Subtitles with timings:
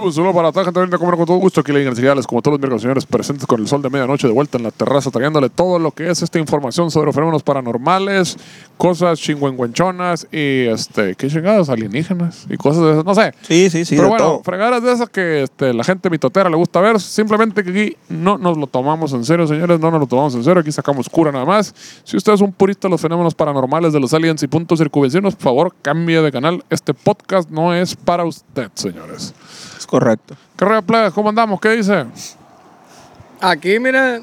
[0.00, 2.54] Pues solo para la gente de comer con todo gusto aquí le Cigales, como todos
[2.54, 5.48] los miércoles, señores, presentes con el sol de medianoche de vuelta en la terraza, trayéndole
[5.48, 8.36] todo lo que es esta información sobre fenómenos paranormales,
[8.76, 13.32] cosas chingüengüenchonas y este, qué chingados, alienígenas y cosas de esas, no sé.
[13.42, 13.96] Sí, sí, sí.
[13.96, 14.42] Pero bueno, todo.
[14.42, 18.36] fregadas de esas que este, la gente mitotera le gusta ver, simplemente que aquí no
[18.36, 21.32] nos lo tomamos en serio, señores, no nos lo tomamos en serio, aquí sacamos cura
[21.32, 21.74] nada más.
[22.04, 25.34] Si usted es un purista de los fenómenos paranormales de los aliens y puntos circunvecinos,
[25.34, 26.64] por favor, cambie de canal.
[26.68, 29.34] Este podcast no es para usted, señores.
[29.86, 30.34] Es correcto.
[30.56, 31.12] ¿Qué plebes?
[31.12, 31.60] ¿Cómo andamos?
[31.60, 32.06] ¿Qué dice?
[33.40, 34.20] Aquí, mira,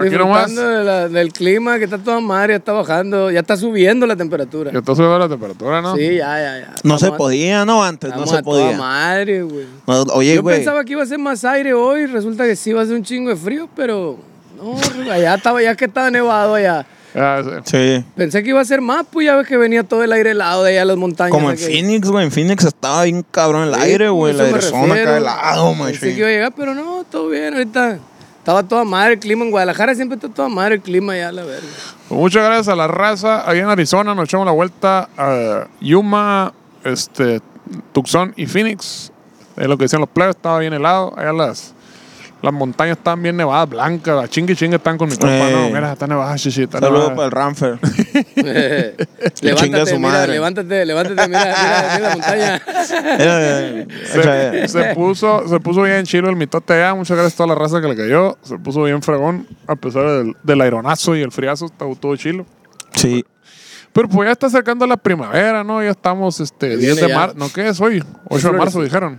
[0.00, 4.06] disfrutando de la- del clima que está toda madre, ya está bajando, ya está subiendo
[4.06, 4.70] la temperatura.
[4.72, 5.94] Ya está subiendo la temperatura, ¿no?
[5.96, 6.74] Sí, ya, ya, ya.
[6.82, 7.84] No se podía, ¿no?
[7.84, 8.78] Antes no estamos se a toda podía.
[8.78, 9.66] madre, güey.
[9.86, 10.56] No, oye, Yo güey.
[10.56, 13.02] pensaba que iba a ser más aire hoy, resulta que sí iba a ser un
[13.02, 14.16] chingo de frío, pero
[14.56, 14.76] no,
[15.12, 16.86] allá estaba, ya que estaba nevado allá.
[17.14, 17.98] Ah, sí.
[17.98, 18.04] Sí.
[18.16, 20.64] Pensé que iba a ser más, pues ya ves que venía todo el aire helado
[20.64, 21.30] de allá a las montañas.
[21.30, 21.64] Como en aquí.
[21.64, 22.24] Phoenix, güey.
[22.24, 24.32] En Phoenix estaba bien cabrón el Sí, aire, güey.
[24.34, 24.92] La refiero.
[24.92, 27.98] acá helado, Pensé que iba a llegar, pero no, todo bien, ahorita.
[28.38, 31.44] Estaba toda madre el clima en Guadalajara, siempre está toda madre el clima allá, la
[31.44, 31.66] verga.
[32.08, 33.48] Pues muchas gracias a la raza.
[33.48, 36.52] Ahí en Arizona nos echamos la vuelta a Yuma,
[36.82, 37.40] este,
[37.92, 39.12] Tucson y Phoenix.
[39.56, 41.14] Es lo que decían los plebes, estaba bien helado.
[41.16, 41.72] Allá las,
[42.42, 44.16] las montañas estaban bien nevadas, blancas.
[44.16, 45.50] Las chingue chingue están con mi compa.
[45.50, 46.64] No, mira, está nevada, chichi.
[46.64, 47.16] Está Saludos nevada.
[47.16, 47.78] para el Ramfer.
[49.34, 50.32] chinga levántate, su mira, madre.
[50.32, 52.62] levántate, levántate, mira, mira, mira la montaña.
[54.12, 56.94] Se, se puso, se puso bien chido el mitote allá.
[56.94, 58.36] Muchas gracias a toda la raza que le cayó.
[58.42, 61.66] Se puso bien fregón, a pesar del, del aironazo y el friazo.
[61.66, 62.44] Estuvo todo chilo.
[62.94, 63.24] Sí.
[63.92, 65.82] Pero pues ya está acercando la primavera, ¿no?
[65.82, 67.14] Ya estamos este, 10 Viene de ya.
[67.18, 67.34] marzo.
[67.38, 68.02] ¿No qué es hoy?
[68.28, 69.18] 8 de marzo dijeron.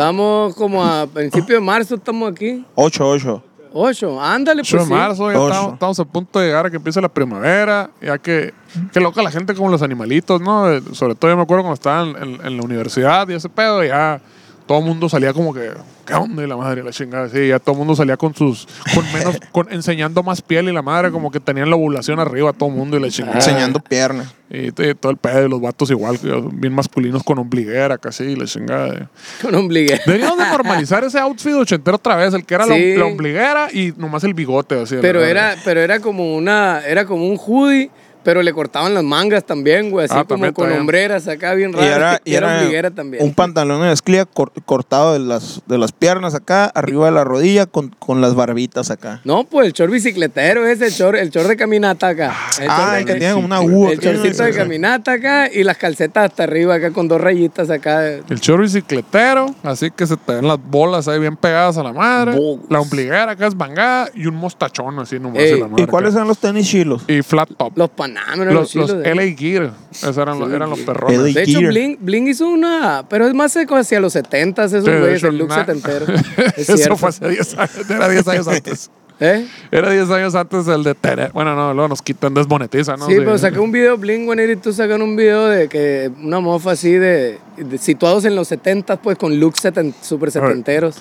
[0.00, 2.64] Estamos como a principio de marzo, estamos aquí.
[2.74, 3.42] 8, 8.
[3.74, 4.98] Ocho, ándale, 8 pues de sí.
[4.98, 5.48] marzo, ya Ocho.
[5.52, 7.90] estamos, estamos a punto de llegar a que empiece la primavera.
[8.00, 8.54] Ya que,
[8.94, 10.70] que loca la gente como los animalitos, ¿no?
[10.72, 13.50] Eh, Sobre todo yo me acuerdo cuando estaba en, en- en la universidad y ese
[13.50, 14.22] pedo, ya
[14.70, 15.68] todo el mundo salía como que,
[16.06, 16.44] ¿qué onda?
[16.44, 17.28] Y la madre, la chingada.
[17.28, 20.72] Sí, ya todo el mundo salía con sus, con menos, con, enseñando más piel y
[20.72, 23.38] la madre como que tenían la ovulación arriba todo el mundo y la chingada.
[23.38, 24.32] Enseñando piernas.
[24.48, 26.20] Y, todo el pedo, y los vatos igual,
[26.52, 29.10] bien masculinos con ombliguera casi, y la chingada.
[29.42, 30.02] Con ombliguera.
[30.06, 32.94] Deberíamos de normalizar ese outfit ochentero otra vez, el que era la- Sí.
[32.94, 34.98] la, ombliguera y nomás el bigote así.
[35.00, 37.90] Pero era, pero era como una, era como un hoodie,
[38.22, 40.80] pero le cortaban las mangas también, güey, así Ah, como con también.
[40.80, 41.90] hombreras acá bien Y raras.
[41.96, 43.22] era, y era ombliguera también.
[43.24, 47.24] un pantalón de esclía cor- cortado de las, de las piernas acá, arriba de la
[47.24, 49.20] rodilla, con, con las barbitas acá.
[49.24, 52.34] No, pues el short bicicletero ese, el short, el short de caminata acá.
[52.60, 53.88] El Ah, short el de- que tiene como una U.
[53.90, 58.06] El shortcito de caminata acá y las calcetas hasta arriba acá con dos rayitas acá.
[58.06, 61.92] El chorro bicicletero, así que se te ven las bolas ahí bien pegadas a la
[61.92, 62.32] madre.
[62.36, 62.66] Bolas.
[62.68, 65.42] La ombliguera acá es mangada y un mostachón así nomás.
[65.42, 66.20] Ey, en la madre ¿Y cuáles acá.
[66.20, 67.02] son los tenis chilos?
[67.08, 67.72] Y flat top.
[67.76, 69.72] Los panameros, los, Los, los de- LA Gear.
[69.92, 71.34] Esos eran, los, eran los perrones.
[71.34, 71.58] De hecho.
[71.60, 75.38] Bling, Bling hizo una, pero es más como hacia los 70 esos de güeyes, el
[75.38, 76.06] look setentero.
[76.56, 77.90] Es Eso fue hace 10 años.
[77.90, 78.90] Era 10 años antes.
[79.22, 79.46] ¿Eh?
[79.70, 81.28] Era 10 años antes el de Tere.
[81.34, 83.06] Bueno, no, luego nos quitan, desmonetizan, ¿no?
[83.06, 86.92] Sí, pero saqué un video, Bling 182 sacan un video de que una mofa así
[86.92, 90.96] de, de- situados en los 70 pues con looks seten, super setenteros,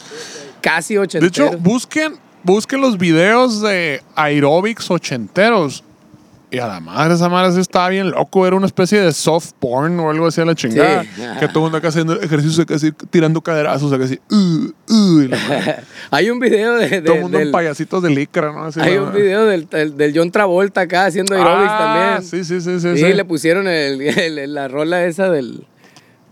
[0.62, 1.32] casi De ochenteros.
[1.54, 5.86] hecho, busquen, busquen los videos de aerobics ochenteros.
[6.52, 8.48] Y a la madre, esa madre sí estaba bien loco.
[8.48, 11.04] Era una especie de soft porn o algo así a la chingada.
[11.04, 11.10] Sí.
[11.40, 14.20] Que todo el mundo acá haciendo ejercicios, acá así, tirando caderazos, acá así.
[14.32, 15.38] Uh, uh, y la
[16.12, 18.66] hay un video de, de- todo el mundo en payasitos de licra, ¿no?
[18.66, 19.22] Así, hay un madre.
[19.22, 21.78] video del, del, del John Travolta acá haciendo aerobics Ah,
[22.18, 22.24] también.
[22.30, 22.98] Sí, sí, sí, sí.
[22.98, 23.14] Sí, sí.
[23.14, 25.68] le pusieron el, el- la rola esa del.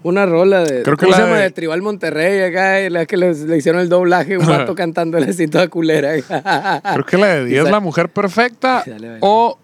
[0.04, 0.82] Una rola de.
[0.84, 1.38] Creo que ¿Cómo la se llama?
[1.38, 2.82] de- De Tribal Monterrey acá.
[2.82, 6.14] y La que les- le hicieron el doblaje, un vato cantando así toda culera.
[6.94, 8.82] Creo que la de 10 es sal- la mujer perfecta.
[8.84, 9.20] Sí, dale, dale.
[9.22, 9.60] O,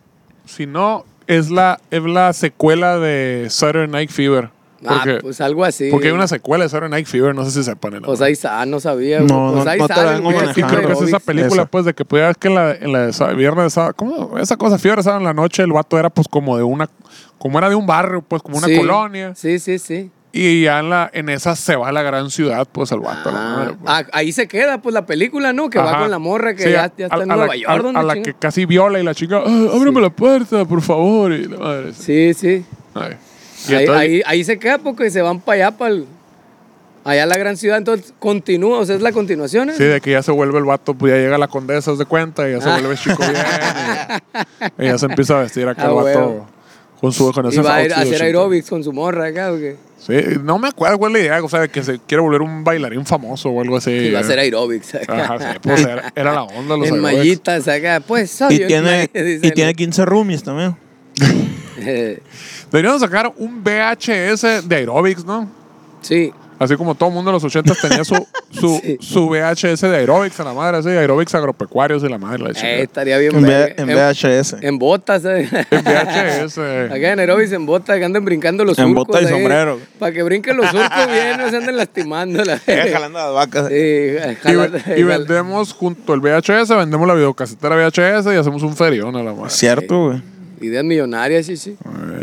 [0.45, 4.49] si no, es la, es la secuela de Saturday Night Fever.
[4.85, 5.87] Porque, ah, pues algo así.
[5.89, 8.01] porque hay una secuela de Saturday Night Fever, no sé si se pone.
[8.01, 9.19] Pues ahí está, no sabía.
[9.21, 9.29] güey.
[9.31, 11.71] No, pues no- ahí no Sí, creo que es esa película, Esa.
[11.71, 14.37] pues, de que pudiera que en la, en la de viernes de sábado, ¿cómo?
[14.37, 16.89] Esa cosa, fiebre sábado en la noche, el vato era pues como de una,
[17.37, 19.33] como era de un barrio, pues como una Sí, colonia.
[19.35, 20.11] Sí, sí, sí.
[20.35, 23.31] Y ya en, la, en esa se va a la gran ciudad, pues el vato.
[23.31, 23.81] la Ah, madre, pues.
[23.85, 25.69] ah, ahí se queda, pues, la película, ¿no?
[25.69, 27.47] Que va con la morra que Sí, ya, a- ya está a- en a Nueva
[27.53, 27.69] la, York.
[27.71, 28.23] a- ¿dónde a la chinga?
[28.25, 31.31] que casi viola y la chica, "Ah, ábreme la puerta, por favor.
[31.33, 31.93] Y la madre.
[31.93, 32.65] Sí, sí.
[32.95, 33.15] Ahí,
[33.69, 36.07] entonces- ahí, ahí se queda porque se van para allá, para el,
[37.05, 39.69] Allá en la gran ciudad, entonces continúa, o sea, es la continuación.
[39.69, 39.73] ¿eh?
[39.77, 42.47] Sí, de que ya se vuelve el vato, pues ya llega la condesa, de cuenta,
[42.47, 42.77] y ya se Ah.
[42.79, 44.71] vuelve chico bien.
[44.79, 46.45] Y, y ya se empieza a vestir acá Ah, el vato.
[47.03, 48.23] Con su con y ese va a ir a hacer chico.
[48.23, 49.75] aerobics con su morra acá, ¿o qué?
[49.97, 52.41] Sí, no me acuerdo cuál es la idea, o sea, de que se quiere volver
[52.41, 53.91] un bailarín famoso o algo así.
[53.91, 55.25] Y va a hacer aerobics acá.
[55.25, 57.17] Ajá, sí, pues era, era la onda los en aerobics.
[57.17, 58.01] mallitas acá.
[58.07, 60.77] Pues soy Y tiene, y tiene 15 roomies también.
[62.71, 65.51] Deberíamos sacar un VHS de aerobics, ¿no?
[66.01, 66.31] sí.
[66.59, 68.15] Así como todo el mundo en los 80 tenía su,
[68.51, 68.97] su, Sí.
[69.01, 72.43] su VHS de aerobics a la madre, así, aerobics agropecuarios y la madre.
[72.43, 73.43] La Eh, estaría bien En.
[73.43, 74.55] V- en VHS.
[74.61, 75.49] en botas, ¿eh?
[75.71, 76.57] En VHS.
[76.91, 79.07] Acá en aerobics en botas, que anden brincando los En surcos.
[79.07, 79.79] bota y sombrero.
[79.99, 82.43] Para que brinquen los surcos bien, no se anden lastimando.
[82.45, 83.67] La Eh, jalando las vacas.
[83.69, 88.75] Sí, Y, jalando- y vendemos junto al VHS, vendemos la videocasetera VHS y hacemos un
[88.75, 89.49] ferión a la madre.
[89.49, 90.21] Cierto, güey.
[90.61, 91.75] Ideas millonarias, sí, sí.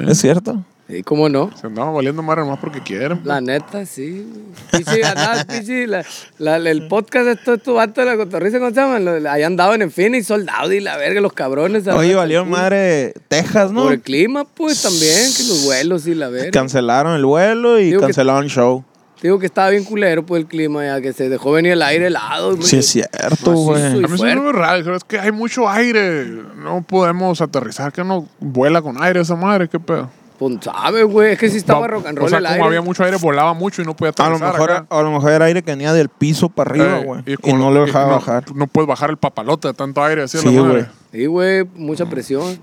[0.08, 0.64] Es cierto.
[0.90, 1.50] Sí, ¿cómo no?
[1.56, 3.20] Se andamos valiendo madre nomás porque quieren.
[3.24, 4.26] La neta, sí.
[4.72, 6.04] Pichi, andaba, pichi, la,
[6.38, 9.26] la- el podcast de estos tu vato de la cotorriza, ¿cómo se llaman?
[9.26, 11.86] Ahí andaban en fin y soldado y la verga, los cabrones.
[11.88, 13.84] Oye, valió madre Texas, ¿no?
[13.84, 16.50] Por el clima, pues también, que los vuelos y la verga.
[16.50, 18.84] Cancelaron el vuelo y Digo cancelaron el show.
[19.22, 22.06] Digo que estaba bien culero, pues el clima ya, que se dejó venir el aire
[22.06, 22.56] helado.
[22.62, 23.82] Sí, es cierto, güey.
[23.82, 26.24] Y A mí se me muy raro, es que hay mucho aire.
[26.24, 30.10] No podemos aterrizar, que no vuela con aire esa madre, qué pedo.
[30.40, 32.54] Pues sabe, güey, es que sí estaba Va- rock and O roll sea, el como
[32.54, 32.66] aire.
[32.66, 34.86] había mucho aire, volaba mucho y no podía A lo, mejor, acá.
[34.88, 37.22] a lo mejor era aire que venía del piso para arriba, Eh, güey.
[37.26, 38.44] y, como- no lo dejaba no- bajar.
[38.54, 40.72] No puedes bajar el papalote de tanto aire así a Sí, la madre.
[40.80, 40.86] güey.
[41.12, 42.58] Sí, güey, mucha presión.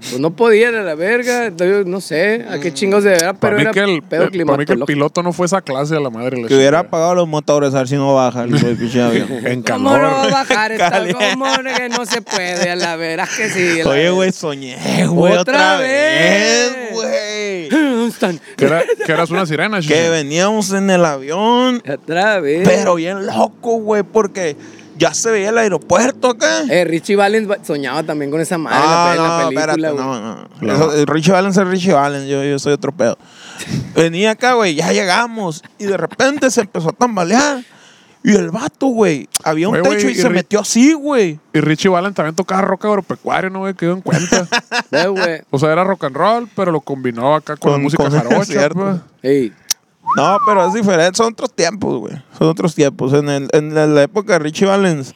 [0.00, 1.50] Pues no podía, era la verga.
[1.56, 4.24] yo No sé a qué chingos de verdad, pero Para mí, era que el, pedo
[4.32, 6.40] eh, para mí que el piloto no fue esa clase a la madre.
[6.40, 9.28] la Que hubiera apagado los motores a ver si no baja el pinche avión.
[9.44, 10.02] En ¿Cómo calor.
[10.02, 10.90] no va a bajar esta?
[10.90, 11.24] Caliente.
[11.32, 12.70] ¿Cómo no que no se puede?
[12.70, 13.80] A la verás que sí.
[13.80, 14.10] a Oye, verga.
[14.12, 14.76] güey, soñé,
[15.08, 16.72] güey, ¿Otra otra, vez?
[16.92, 17.68] güey.
[18.56, 20.08] Que, era- que eras una sirena, Que chichi.
[20.10, 22.66] veníamos en el avión, Otra vez.
[22.66, 24.56] pero bien loco, güey, porque
[24.98, 26.62] ya se veía el aeropuerto acá.
[26.68, 29.96] Eh, Richie Valens va- soñaba también con esa madre Ah, en la, no, película, espérate,
[29.96, 30.48] no, no.
[30.60, 30.74] No.
[30.74, 33.16] Eso, eh, Richie Valens es Richie Valens, yo, yo soy otro pedo.
[33.94, 35.62] Venía acá, güey, ya llegamos.
[35.78, 37.62] Y de repente se empezó a tambalear.
[38.24, 41.38] Y el vato, güey, había un techo y, y se metió así, güey.
[41.54, 43.74] Y Richie Valens también tocaba rock agropecuario, ¿no, güey?
[43.74, 44.46] Quedó en cuenta.
[45.50, 48.44] O sea, era rock and roll, pero lo combinó acá con, la música con- jarocha,
[48.44, 48.74] cierto.
[48.74, 48.96] pues.
[49.22, 49.52] Ey,
[50.16, 52.14] No, pero es diferente, son otros tiempos, güey.
[52.38, 53.12] Son otros tiempos.
[53.12, 55.14] En, el- en la, época de Richie Valens,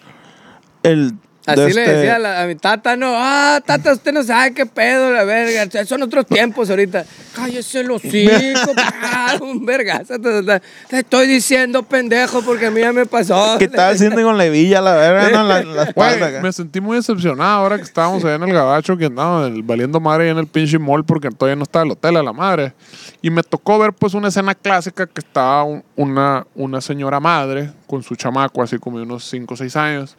[0.83, 1.15] el.
[1.44, 4.23] Así de le este- decía a, la- a mi tata, no, ah, tata, usted no
[4.23, 7.05] sabe qué pedo, la verga, son otros tiempos ahorita.
[7.35, 8.33] Cállese el hocico,
[9.43, 10.15] un vergazo.
[10.21, 13.56] Te estoy diciendo pendejo porque a mí ya me pasó.
[13.59, 15.43] ¿Qué tal haciendo con la hebilla, la verga, no?
[15.49, 16.41] La, la espalda acá.
[16.43, 19.62] me sentí muy decepcionado ahora que estábamos allá en el gabacho, que andábamos en el-
[19.62, 22.33] valiendo madre ahí en el pinche mall porque todavía no estaba el hotel a la
[22.33, 22.73] madre.
[23.21, 27.71] Y me tocó ver pues una escena clásica que estaba un- una, una señora madre
[27.87, 30.17] con su chamaco, así como de unos 5 o 6 años.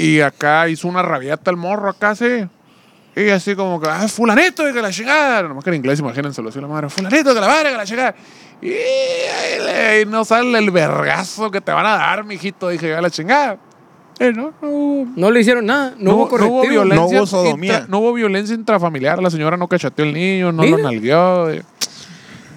[0.00, 2.46] Y acá hizo una rabieta el morro acá, sí.
[3.16, 5.42] Y así como que, ah, fulanito, y que la chingada.
[5.42, 6.88] Nomás que en inglés, imagínenselo así la madre.
[6.88, 8.14] Fulanito, que la madre, que la chingada.
[8.62, 12.68] Y, ahí le- y no sale el vergazo que te van a dar, mijito.
[12.68, 13.58] Dije, a la chingada.
[14.20, 16.62] Eh, no, no hubo- No le hicieron nada, no, hubo correctivo.
[16.62, 16.96] violencia.
[16.96, 17.72] No hubo sodomía.
[17.80, 19.20] intra- no hubo violencia intrafamiliar.
[19.20, 20.76] La señora no cachateó al niño, no Mira.
[20.76, 21.50] lo nalgueó.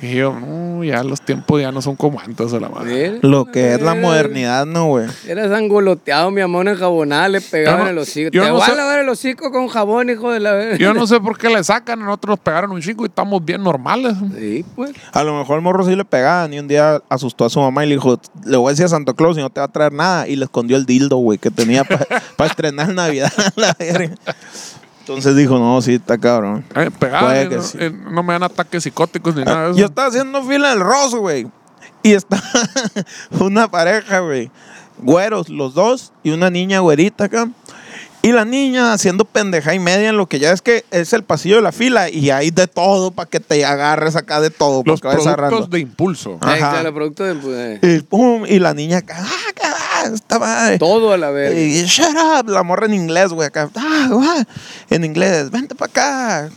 [0.01, 3.19] Y, yo, no, ya los tiempos ya no son como antes a la madre.
[3.21, 5.05] Lo que es la eh, modernidad, ¿no, güey?
[5.27, 8.31] Eras angoloteado, mi amor, enjabonada, le pegaban no- el hocico.
[8.31, 10.77] Te no voy sé- a lavar el hocico con jabón, hijo de la verga.
[10.77, 11.99] Yo no sé por qué le sacan.
[11.99, 14.15] Nosotros nos pegaron un chico y estamos bien normales.
[14.37, 14.91] Sí, pues.
[15.13, 17.85] A lo mejor el morro sí le pegaban y un día asustó a su mamá
[17.85, 19.71] y le dijo, le voy a decir a Santa Claus y no te va a
[19.71, 20.27] traer nada.
[20.27, 22.05] Y le escondió el dildo, güey, que tenía para
[22.49, 23.31] estrenar en Navidad.
[23.55, 24.15] la verga.
[25.01, 26.63] Entonces dijo, no, sí, está cabrón.
[26.75, 26.89] Eh,
[27.51, 27.77] no, sí.
[27.79, 29.79] eh, no me dan ataques psicóticos ni nada de eso.
[29.79, 31.47] Yo estaba haciendo fila en el Ross, güey.
[32.03, 32.41] Y está
[33.39, 34.49] una pareja, güey.
[34.99, 37.49] Güeros, los dos, y una niña güerita acá.
[38.23, 41.23] Y la niña haciendo pendeja y media en lo que ya es que es el
[41.23, 44.83] pasillo de la fila y hay de todo para que te agarres acá de todo.
[44.85, 46.37] Los productos de impulso.
[46.39, 46.53] Ajá.
[46.53, 47.33] Ahí está el producto de.
[47.35, 49.51] pues, Y, pum, y la niña acá, ah,
[50.05, 50.77] esta madre.
[50.79, 51.59] todo a la verga.
[51.59, 53.69] Y shut up, la morra en inglés, güey, acá.
[53.75, 54.43] Ah, ah,
[54.89, 56.49] en inglés, vente para acá.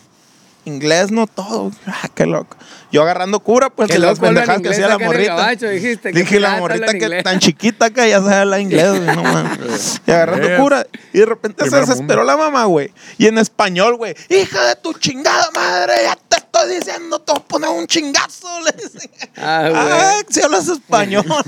[0.65, 1.73] Inglés no todo.
[1.87, 2.57] Ah, qué loco.
[2.95, 5.35] Yo agarrando cura, pues, Qué de las pendejadas que hacía la morrita.
[5.35, 7.25] gabacho, dijiste, Dije, la morrita que inglés.
[7.25, 10.01] tan chiquita que ya sabe hablar inglés, güey, no mames.
[10.07, 10.87] Y agarrando cura.
[11.13, 12.93] Y de repente se desesperó la mamá, güey.
[13.19, 14.15] Y en español, güey.
[14.29, 18.47] Hija de tu chingada madre, ya te estoy diciendo, te voy a poner un chingazo.
[18.61, 19.11] Le dicen.
[19.39, 21.25] Ah, Ah, si hablas español.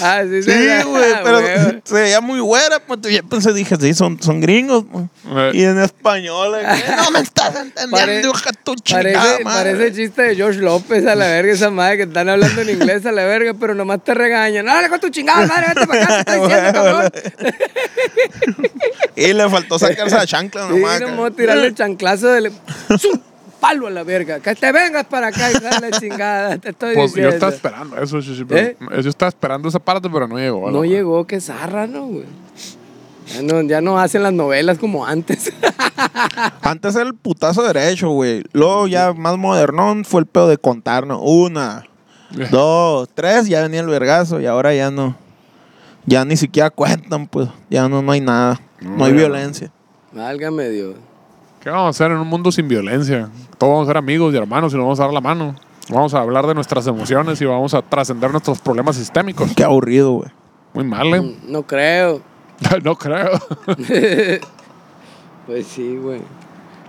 [0.00, 0.82] Ah, sí, Sí, sí.
[0.84, 5.04] güey, pero se veía muy güera, pues yo pensé, dije, sí, son, son gringos, pues.
[5.26, 5.50] Eh.
[5.54, 9.72] Y en español, eh, no me estás entendiendo, Pare- hija de tu chingada Parece, madre.
[9.74, 13.06] parece chiste de George López a la verga, esa madre que están hablando en inglés
[13.06, 14.64] a la verga, pero nomás te regañan.
[14.66, 15.66] ¡No, con tu chingada madre!
[15.74, 16.24] ¡Vete para acá!
[16.24, 17.12] ¡Te estoy diciendo, cabrón!
[19.16, 21.00] Y le faltó sacarse la chancla Sí, nomás.
[21.02, 22.52] no a tirarle el chanclazo del
[23.60, 24.40] palo a la verga.
[24.40, 26.58] Que te vengas para acá y dale chingada.
[26.58, 27.34] Te estoy Pues yo diciendo.
[27.34, 28.76] estaba esperando eso, sí, sí, pero- ¿Eh?
[29.02, 30.70] Yo estaba esperando esa parte, pero no llegó.
[30.70, 32.24] No llegó, qué zarra, ¿no, güey?
[33.26, 35.52] Ya no, ya no hacen las novelas como antes.
[36.62, 38.42] Antes era el putazo derecho, güey.
[38.52, 41.20] Luego ya más modernón fue el pedo de contarnos.
[41.22, 41.84] Una,
[42.50, 45.16] dos, tres, ya venía el vergazo y ahora ya no.
[46.04, 47.48] Ya ni siquiera cuentan, pues.
[47.70, 48.60] Ya no, no hay nada.
[48.80, 49.70] No, hay violencia.
[50.12, 50.96] Válgame Dios.
[51.60, 53.28] ¿Qué vamos a hacer en un mundo sin violencia?
[53.56, 55.54] Todos vamos a ser amigos y hermanos y nos vamos a dar la mano.
[55.88, 59.52] Vamos a hablar de nuestras emociones y vamos a trascender nuestros problemas sistémicos.
[59.54, 60.30] Qué aburrido, güey.
[60.74, 61.36] Muy mal, ¿eh?
[61.46, 62.20] No creo.
[62.84, 63.30] no creo.
[65.46, 66.20] Pues sí, güey.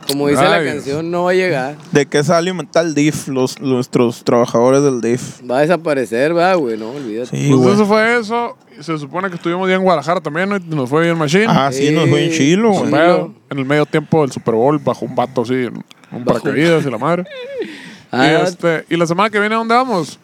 [0.07, 1.75] Como dice la canción, no va a llegar.
[1.91, 3.27] ¿De qué se va a alimentar el DIF?
[3.29, 5.41] Los, nuestros trabajadores del DIF.
[5.49, 6.77] Va a desaparecer, va, güey.
[6.77, 7.35] No, olvídate.
[7.35, 8.57] Sí, Pues eso fue eso.
[8.79, 10.57] Se supone que estuvimos ya en Guadalajara también, ¿no?
[10.57, 11.47] Y nos fue bien machine.
[11.47, 12.37] Ah, sí, nos fue en Sí.
[12.37, 12.93] chilo, güey.
[13.49, 15.67] En el medio tiempo del Super Bowl bajo un vato así,
[16.11, 17.25] un paracaídas y la madre.
[18.15, 20.19] Ah, y, este, y la semana que viene, ¿a dónde vamos?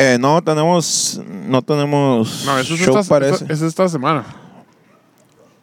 [0.00, 3.32] Eh, no tenemos, no tenemos No, eso es, show, esta, parece.
[3.44, 4.24] esta- es esta semana.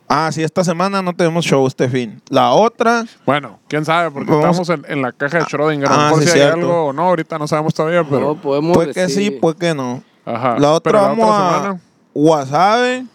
[0.10, 2.22] Ah, sí, esta semana no tenemos show este fin.
[2.30, 5.88] La otra, Bueno, quién sabe, porque Vamos- estamos en, en la caja de Schrödinger.
[5.90, 6.58] Ah, a lo mejor sí, si hay cierto.
[6.60, 8.20] algo o no, ahorita no sabemos todavía, pero.
[8.20, 10.04] no, podemos puede que sí, decir- puede que no.
[10.26, 10.60] Ajá.
[10.60, 11.80] La otra Pero vamos a semana,
[12.14, 13.06] Wasabe.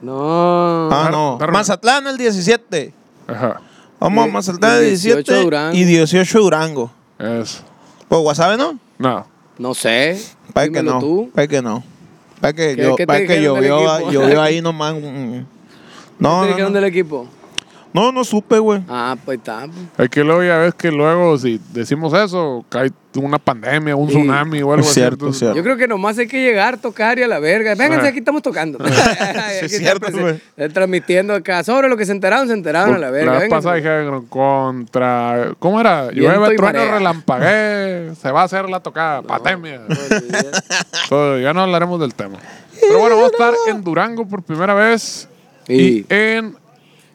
[0.00, 0.90] No.
[0.92, 1.36] Ah, no.
[1.38, 2.92] dar- Mazatlán el 17.
[3.26, 3.60] Ajá.
[4.00, 5.76] Vamos a Y- Mazatlán y el 18 17 Durango.
[5.76, 6.90] y 18 Durango.
[7.18, 7.62] Es.
[8.08, 8.78] Pues Wasabe no.
[8.98, 9.26] No.
[9.58, 10.20] No sé.
[10.52, 10.98] Para que no.
[10.98, 11.30] tú.
[11.34, 11.82] Para que no.
[12.40, 14.94] Para que, ¿Qué- yo, que del llovió, llovió ahí nomás.
[14.94, 15.40] No, ¿Qué
[16.18, 16.80] te no, dijeron no.
[16.80, 17.26] del equipo?
[17.94, 18.82] No, no supe, güey.
[18.88, 19.66] Ah, pues está.
[19.96, 24.16] Es que luego ya ves que luego, si decimos eso, cae una pandemia, un Sí.
[24.16, 24.94] tsunami o algo Es así.
[25.00, 25.56] cierto, cierto.
[25.56, 27.76] Yo creo que nomás hay que llegar, tocar y a la verga.
[27.76, 28.78] Vénganse, aquí estamos tocando.
[28.84, 30.40] Aquí es cierto, güey.
[30.56, 31.62] eh, Transmitiendo acá.
[31.62, 33.38] Sobre lo que se enteraron, se enteraron a la verga.
[33.48, 35.52] La dijeron contra.
[35.60, 36.10] ¿Cómo era?
[36.10, 36.94] Llueve, trueno, marea.
[36.98, 38.14] relampaguee.
[38.20, 39.22] Se va a hacer la tocada.
[39.22, 39.82] Pandemia.
[39.88, 40.50] Olvídate.
[41.08, 42.38] Todo, ya no hablaremos del tema.
[42.80, 45.28] Pero bueno, vamos a estar en Durango por primera vez.
[45.68, 46.56] Y, Y- en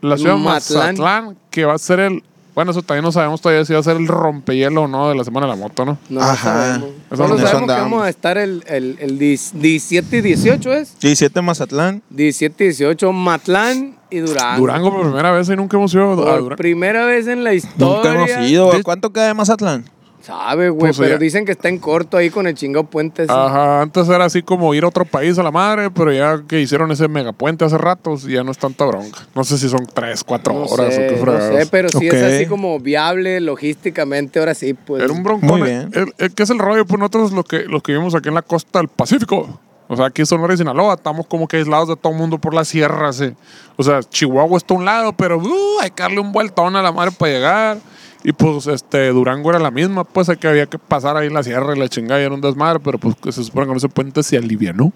[0.01, 0.39] la ciudad de.
[0.41, 2.23] Mazatlán, que va a ser el.
[2.55, 5.15] Bueno, eso también no sabemos todavía si va a ser el rompehielo o no de
[5.15, 5.97] la semana de la moto, ¿no?
[6.09, 6.35] No Ajá.
[6.35, 6.89] sabemos.
[7.09, 10.73] Eso Solo no sabemos que vamos a estar el, el, el 10 17 y 18,
[10.73, 10.99] ¿es?
[10.99, 12.01] 17 Mazatlán.
[12.09, 14.59] 17 y 18, Matlán y Durango.
[14.59, 16.55] Durango por primera vez y nunca hemos ido a Por Durango.
[16.57, 18.47] primera vez en la Nunca hemos historia.
[18.49, 18.71] ido.
[18.83, 19.85] ¿Cuánto queda de Mazatlán?
[20.21, 21.17] Sabe, güey, Pues, pero ya.
[21.17, 23.23] dicen que está en corto ahí con el chingado puente.
[23.23, 23.31] ese.
[23.31, 26.59] Ajá, antes era así como ir a otro país a la madre, pero ya que
[26.59, 29.19] hicieron ese megapuente hace ratos, ya no es tanta bronca.
[29.33, 31.55] No sé si son tres, cuatro No horas sé, o qué no fregados.
[31.63, 35.03] sé, pero sí es así como viable logísticamente, ahora sí, pues.
[35.03, 35.47] Era un broncón.
[35.49, 35.89] Muy bien.
[35.93, 36.85] El- el- ¿Qué es el rollo?
[36.85, 39.59] Pues nosotros los que, los que vivimos aquí en la costa del Pacífico.
[39.87, 42.37] O sea, aquí en Sonora y Sinaloa estamos como que aislados de todo el mundo
[42.37, 43.11] por la sierra.
[43.13, 43.33] sí.
[43.77, 46.81] O sea, Chihuahua está a un lado, pero uh, hay que darle un vueltón a
[46.83, 47.77] la madre para llegar.
[48.23, 51.73] Y pues este Durango era la misma, pues que había que pasar ahí la sierra
[51.75, 53.87] y la chingada y era un desmadre, pero pues que se supone que con ese
[53.87, 54.91] puente se alivianó.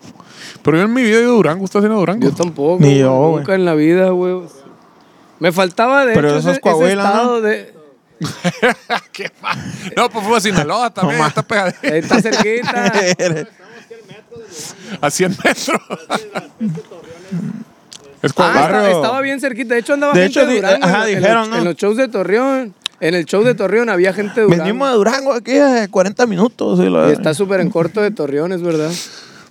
[0.62, 2.22] Pero yo en mi vida he ido a Durango, ¿estás haciendo Durango?
[2.30, 2.84] Yo tampoco.
[2.84, 3.36] Ni yo, güey.
[3.38, 4.42] Nunca en la vida, güey.
[5.40, 7.10] Me faltaba, de Pero hecho, eso es ese, ese Coahuila, ¿no?
[7.10, 7.74] estado de...
[9.14, 9.58] ¿Qué pa-
[9.98, 11.80] no, pues fue a Sinaloa también, No, está pegadito.
[11.84, 12.92] Ahí está cerquita.
[15.02, 15.80] A 100 metros.
[18.22, 19.74] es Ah, estaba bien cerquita.
[19.74, 20.86] De hecho, andaba De gente hecho, de di- Durango.
[20.86, 21.58] ajá, en, dijeron, los, ¿no?
[21.58, 22.74] en los shows de Torreón.
[23.04, 24.64] En el show de Torreón había gente de Durango.
[24.64, 26.80] Venimos de Durango aquí a 40 minutos.
[26.80, 28.90] y la- Y está súper en corto de Torreón, es verdad.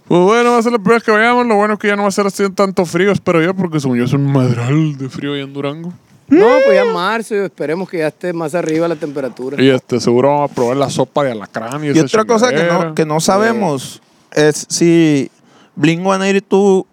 [0.08, 1.46] Pues bueno, va a ser la primera vez que vayamos.
[1.46, 3.78] Lo bueno es que ya no va a ser así tanto frío, espero yo, porque
[3.78, 5.92] según yo es un madral de frío ahí en Durango.
[6.28, 9.62] No, pues ya marzo, esperemos que ya esté más arriba la temperatura.
[9.62, 12.48] Y este, seguro vamos a probar la sopa de alacrán y, Y esa otra cosa
[12.50, 14.00] que no, que no sabemos
[14.32, 15.30] es si
[15.76, 16.84] Blink 182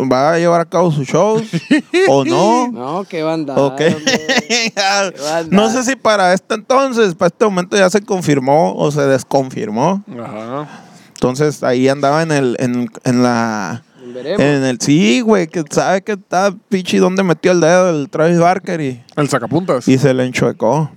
[0.00, 1.40] va a llevar a cabo su show
[2.08, 2.70] o no.
[2.72, 3.54] No, qué banda.
[3.56, 3.80] Ok.
[4.76, 5.46] banda.
[5.50, 10.02] no sé si para este entonces, para este momento ya se confirmó o se desconfirmó.
[10.22, 10.68] Ajá.
[11.14, 14.40] Entonces ahí andaba en el, en, en la Veremos.
[14.40, 18.38] en el sí, güey, que sabe que está pichi donde metió el dedo el Travis
[18.38, 19.88] Barker y, El sacapuntas.
[19.88, 20.90] y se le enchuecó.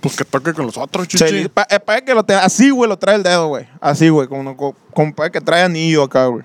[0.00, 1.46] Pues que toque con los otros, chichi.
[1.48, 3.66] pa- para que lo tenga así, güey, lo trae el dedo, güey.
[3.80, 6.42] Así, güey, como, como, como para que trae anillo acá, güey.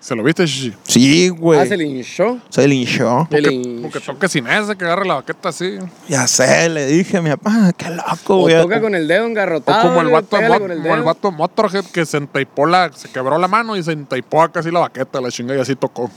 [0.00, 0.74] ¿Se lo viste, Shishi?
[0.84, 1.60] Sí, güey.
[1.60, 2.38] Ah, se le hinchó.
[2.48, 3.28] Se linchó.
[3.30, 3.42] Se
[3.82, 5.78] porque toque sin ese, que agarre la baqueta así.
[6.08, 8.56] Ya sé, le dije a mi papá, qué loco, O güey.
[8.62, 9.82] toca con el dedo O engarrotado.
[9.88, 10.48] como el vato, de el
[10.82, 13.92] como el vato de Motorhead que se entaipó la, se quebró la mano y se
[13.92, 16.10] entaipó acá así la baqueta, la chinga y así tocó.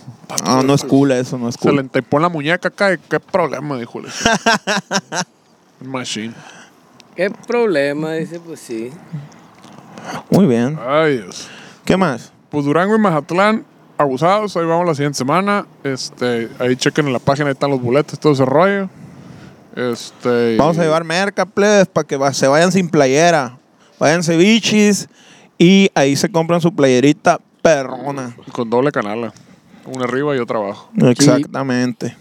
[0.46, 1.80] No, no es cool eso, no es Se le cool.
[1.82, 4.00] entaipó en la muñeca acá y qué problema, dijo.
[4.00, 4.32] le decía.
[5.82, 6.34] Machine.
[7.18, 8.13] ¿Qué problema?
[8.13, 8.92] Dice, pues sí.
[10.30, 10.80] Muy bien.
[10.88, 11.50] Ay, Dios.
[11.86, 12.32] ¿Qué más?
[12.50, 13.66] Pues Durango y Mazatlán,
[13.98, 15.66] abusados, ahí vamos la siguiente semana.
[15.84, 18.90] Este, ahí chequen en la página, ahí están los boletos, todo ese rollo.
[19.76, 20.56] Este.
[20.58, 23.58] Vamos a llevar merca, plebes, para que se vayan sin playera.
[24.00, 25.08] Váyanse bichis
[25.58, 28.36] y ahí se compran su playerita perrona.
[28.52, 29.34] Con doble canala.
[29.86, 30.90] Una arriba y otra abajo.
[30.98, 32.16] Exactamente.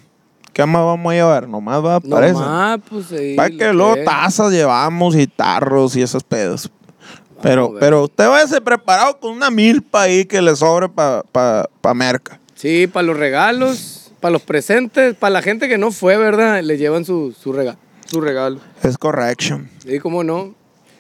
[0.53, 1.49] ¿Qué más vamos a llevar?
[1.49, 2.35] Nomás va, No parece.
[2.35, 3.35] más, pues sí.
[3.37, 6.71] Para lo que luego tazas llevamos y tarros y esos pedos.
[7.43, 11.69] Pero, a pero usted váyase preparado con una milpa ahí que le sobre para pa,
[11.81, 12.39] pa merca.
[12.55, 16.63] Sí, para los regalos, para los presentes, para la gente que no fue, ¿verdad?
[16.63, 18.61] Le llevan su, su, rega- su regalo.
[18.83, 19.69] Es correction.
[19.85, 20.55] Sí, cómo no.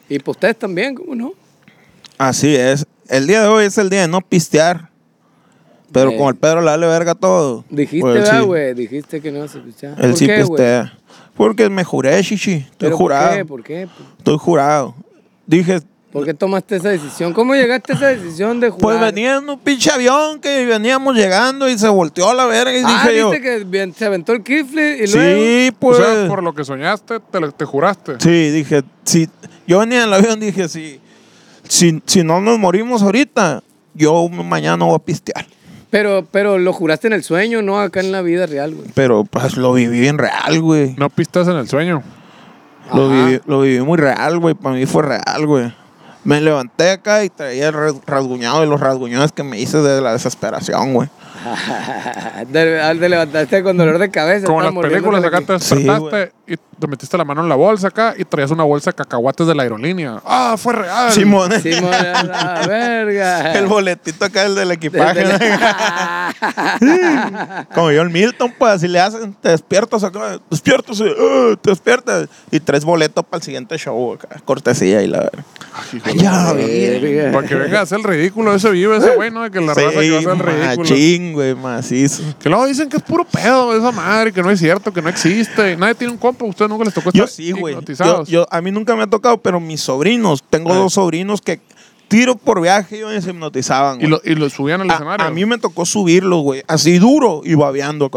[0.08, 1.32] Y pues ustedes también, cómo no.
[2.18, 2.86] Así es.
[3.08, 4.90] El día de hoy es el día de no pistear.
[5.92, 6.16] Pero Eh.
[6.16, 7.64] como el Pedro le vale verga todo.
[7.68, 8.46] Dijiste, pues, ¿verdad, sí.
[8.46, 8.74] güey?
[8.74, 9.96] Dijiste que no se pisteaba.
[10.00, 10.98] Él ¿Por sí qué, pistea.
[11.36, 12.52] Porque me juré, chichi.
[12.54, 13.46] Estoy ¿Pero jurado.
[13.46, 13.86] ¿Por qué?
[13.86, 14.12] ¿Por qué?
[14.18, 14.94] Estoy jurado.
[15.46, 15.80] Dije,
[16.12, 17.32] ¿Por qué tomaste esa decisión?
[17.32, 18.82] ¿Cómo llegaste a esa decisión de jugar?
[18.82, 22.76] pues venía en un pinche avión que veníamos llegando y se volteó a la verga
[22.76, 23.30] y Ah, dije yo.
[23.30, 25.42] viste que se aventó el kifle y luego...
[25.42, 25.96] Sí, O pues.
[25.96, 28.16] sea, por lo que soñaste, te, lo- te juraste.
[28.18, 29.26] Sí, dije, si
[29.66, 31.00] yo venía en el avión, dije, si,
[31.66, 33.62] si, si no nos morimos ahorita,
[33.94, 35.46] yo mañana voy a pistear.
[35.88, 38.88] Pero, pero lo juraste en el sueño, no acá en la vida real, güey.
[38.94, 40.94] Pero pues lo viví en real, güey.
[40.98, 42.02] No pistas en el sueño.
[42.94, 44.54] Lo viví, lo viví muy real, güey.
[44.54, 45.72] Para mí fue real, güey.
[46.24, 50.00] Me levanté acá y traía el ras- rasguñado de los rasguñones que me hice de
[50.00, 51.08] la desesperación, güey.
[52.48, 54.46] de, al de levantarte con dolor de cabeza.
[54.46, 57.54] Como en las películas acá te Sí, despertaste y te metiste la mano en la
[57.54, 60.20] bolsa acá y traías una bolsa de cacahuates de la aerolínea.
[60.24, 61.12] ¡Ah, fue real!
[61.12, 61.52] Simón.
[61.62, 63.52] Simón, la verga.
[63.58, 65.24] El boletito acá, el del equipaje.
[65.24, 65.60] Desde ¿no?
[65.60, 72.28] la- Como John Milton, pues así le hacen, te despiertas acá, despiertas, uh, te despiertas.
[72.50, 75.44] Y tres boletos para el siguiente show acá, cortesía y la verga.
[76.04, 77.32] Ay, ya, Verga.
[77.32, 79.42] Para que venga a hacer el ridículo, ese vive ese güey, ¿no?
[79.42, 80.76] De que la raza que va a hacer el ridículo.
[80.90, 82.22] machín, güey, macizo.
[82.40, 85.08] Que luego dicen que es puro pedo esa madre, que no es cierto, que no
[85.08, 85.76] existe.
[85.76, 87.76] Nadie tiene un compa, ustedes nunca les tocó Yo estar sí, güey.
[87.98, 90.76] Yo, yo- a mí nunca me ha tocado, pero mis sobrinos, tengo Ah.
[90.76, 91.60] dos sobrinos que
[92.08, 94.00] tiro por viaje y ellos se hipnotizaban.
[94.00, 95.26] y, lo, y lo subían al a, escenario.
[95.26, 98.10] a mí me tocó subirlos, güey, así duro y babeando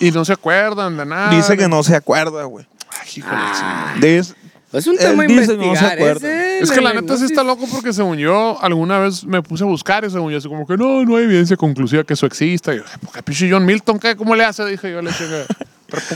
[0.00, 1.30] Y no se acuerdan de nada.
[1.30, 2.66] Dice que no se acuerda, güey.
[3.00, 3.94] Ay, hijo de la chingada.
[4.00, 4.34] Dice-
[4.72, 5.92] Es un Él tema a dice que no se investigar.
[5.94, 6.28] acuerda.
[6.28, 9.64] ese, Es que la neta sí está loco porque según yo alguna vez me puse
[9.64, 12.26] a buscar y según yo así como que no, no hay evidencia conclusiva que eso
[12.26, 12.72] exista.
[12.72, 14.14] Y yo, ¿por qué pinche John Milton qué?
[14.16, 14.64] ¿Cómo le hace?
[14.64, 15.44] Dije yo, le dije,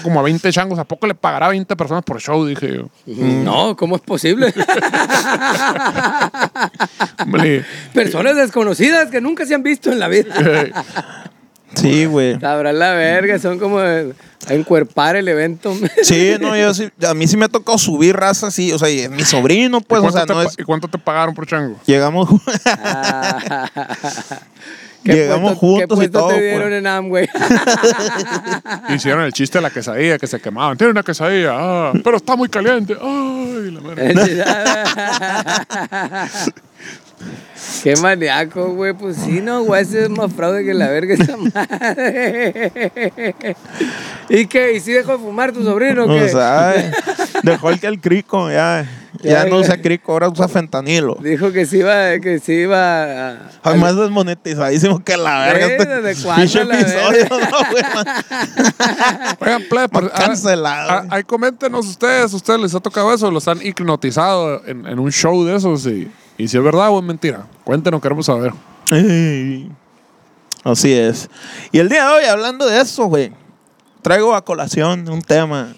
[0.05, 2.47] como a 20 changos, ¿a poco le pagará a 20 personas por show?
[2.47, 2.89] Dije yo.
[3.07, 4.55] No, ¿cómo es posible?
[7.19, 10.33] Hombre, Personas desconocidas que nunca se han visto en la vida.
[11.77, 12.39] Sí, güey.
[12.41, 14.03] Sabrán la verga, son como a
[14.49, 15.75] encuerpar el evento.
[16.03, 18.91] Sí, no, yo sí, a mí sí me ha tocado subir raza así, o sea,
[18.91, 20.57] y es mi sobrino, ¿y, pues, o cuánto sea, te, no pa- es...
[20.59, 21.79] ¿Y cuánto te pagaron por chango?
[21.87, 22.29] Llegamos,
[22.67, 23.69] Ah.
[25.05, 26.41] ¿Qué Llegamos puesto- juntos ¿Qué y todo, te pues.
[26.45, 27.29] dieron en Amway?
[28.89, 30.79] Hicieron el chiste de la quesadilla que se quemaban.
[30.79, 32.97] Tiene una quesadilla, ah, pero está muy caliente.
[32.99, 34.15] Ay, la madre.
[37.83, 38.93] Qué maníaco, güey.
[38.95, 39.83] Pues sí, no, güey.
[39.83, 42.73] Ese es más fraude que la verga esa madre.
[44.29, 44.73] ¿Y qué?
[44.75, 46.29] ¿Y si dejó de fumar tu sobrino o no qué?
[46.31, 46.91] sabe.
[47.43, 48.87] Dejó el que el crico, ya,
[49.23, 51.17] ya Ya, no usa crico, ahora usa fentanilo.
[51.21, 53.39] Dijo que sí iba, que sí iba a...
[53.63, 55.67] Ay, más desmonetizadísimo que la verga.
[55.67, 57.51] Sí, este ¿desde cuándo pinche la episodio, verga?
[57.51, 57.85] no, güey,
[59.59, 60.91] Oigan, por- ah, Cancelado.
[60.91, 63.31] ah, ahí coméntenos ustedes, ¿ustedes les ha tocado eso?
[63.31, 65.85] ¿Los han hipnotizado en, en un show de esos?
[65.87, 67.47] Y, y si es verdad o es mentira.
[67.65, 68.53] Cuéntenos, queremos saber.
[68.91, 69.71] Ey.
[70.63, 71.29] Así es.
[71.73, 73.33] Y el día de hoy, hablando de eso, güey,
[74.03, 75.75] traigo a colación un tema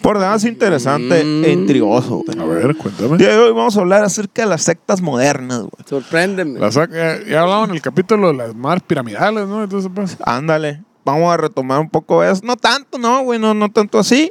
[0.00, 1.44] por demás interesante Mm.
[1.44, 2.38] e intrigoso, güey.
[2.40, 3.12] A ver, cuéntame.
[3.12, 5.84] El día de hoy vamos a hablar acerca de las sectas modernas, güey.
[5.88, 6.58] Sorpréndeme.
[6.58, 9.62] La saca- ya, ya hablamos en el capítulo de las más piramidales, ¿no?
[9.62, 10.82] Entonces, pues, Ándale.
[11.04, 12.40] Vamos a retomar un poco eso.
[12.44, 14.30] No tanto, no, güey, no, no tanto así.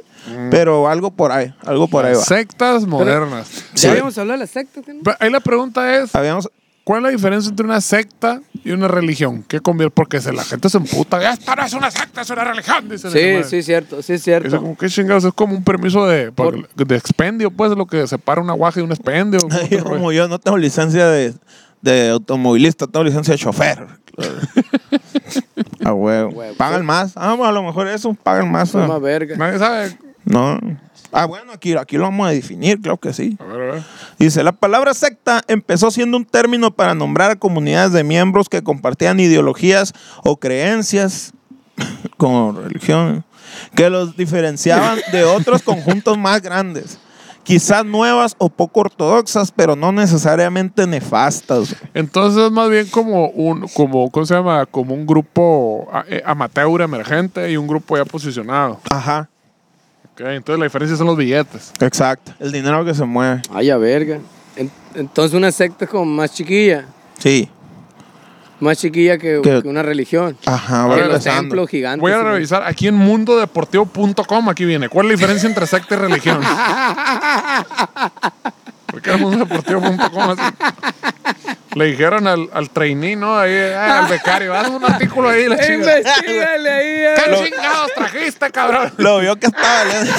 [0.50, 2.20] Pero algo por ahí, algo por ahí va.
[2.22, 3.48] sectas modernas.
[3.74, 3.84] Sí.
[3.86, 4.84] ¿Ya habíamos hablado de las sectas?
[4.86, 5.00] ¿no?
[5.04, 6.48] Pero Ahí la pregunta es, Habíamos,
[6.84, 9.44] ¿cuál es la diferencia entre una secta y una religión?
[9.48, 9.92] ¿Qué convierte?
[9.94, 11.32] Porque se, la gente se emputa.
[11.32, 12.88] Esta no es una secta, es una religión.
[12.88, 14.56] Dice Sí, sí, cierto, sí, es Eso cierto.
[14.60, 18.40] como que chingados, es como un permiso de, Por- de expendio, pues, lo que separa
[18.40, 19.40] una guaja de un expendio.
[19.82, 21.34] Como yo no tengo licencia de,
[21.80, 23.86] de automovilista, tengo licencia de chofer.
[25.84, 26.30] A huevo.
[26.30, 26.54] Huevo.
[26.56, 27.12] Pagan más.
[27.16, 29.36] Ah, bueno, a lo mejor eso, pagan más verga.
[29.36, 29.96] Nadie sabe.
[30.32, 30.58] No.
[31.12, 33.36] Ah, bueno, aquí, aquí lo vamos a definir, claro que sí.
[33.38, 33.82] A ver, a ver.
[34.18, 38.62] Dice, la palabra secta empezó siendo un término para nombrar a comunidades de miembros que
[38.62, 39.92] compartían ideologías
[40.24, 41.34] o creencias
[42.16, 43.24] como religión
[43.74, 46.98] que los diferenciaban de otros conjuntos más grandes.
[47.42, 51.74] Quizás nuevas o poco ortodoxas, pero no necesariamente nefastas.
[51.92, 54.64] Entonces es más bien como un, como, ¿cómo se llama?
[54.64, 58.80] Como un grupo eh, amateur emergente y un grupo ya posicionado.
[58.88, 59.28] Ajá,
[60.14, 61.72] Ok, entonces la diferencia son los billetes.
[61.80, 62.32] exacto.
[62.38, 63.40] El dinero que se mueve.
[63.52, 64.18] Ay, a verga.
[64.56, 66.84] En- entonces una secta es como más chiquilla.
[67.18, 67.48] Sí.
[68.60, 70.36] Más chiquilla que, Que- que una religión.
[70.46, 71.40] Ajá, va Que los empezando.
[71.40, 72.00] templos gigantes.
[72.00, 74.48] Voy a revisar aquí en mundodeportivo.com.
[74.50, 74.88] Aquí viene.
[74.88, 76.40] ¿Cuál es la diferencia entre secta y religión?
[78.86, 80.30] Porque era mundodeportivo.com.
[80.30, 80.42] así.
[81.74, 83.38] Le dijeron al, al trainee, ¿no?
[83.38, 85.48] Ahí, eh, al becario, haz un artículo ahí.
[85.48, 85.98] La chingada.
[85.98, 86.86] Investígale ahí.
[86.88, 87.14] eh.
[87.16, 88.92] ¿Qué chingados trajiste, cabrón?
[88.98, 90.12] Lo vio que estaba leyendo.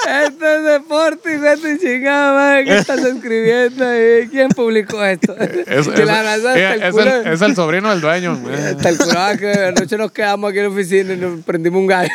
[0.00, 2.64] Esto es deporte, hijo de tu chingada madre.
[2.64, 4.28] ¿Qué estás escribiendo ahí?
[4.30, 5.36] ¿Quién publicó esto?
[5.66, 7.16] Es, que es- la raza eh, hasta el es culo.
[7.16, 8.40] el, es el sobrino del dueño.
[8.70, 11.80] Hasta el culo, ah, que anoche nos quedamos aquí en la oficina y nos prendimos
[11.80, 12.10] un gallo.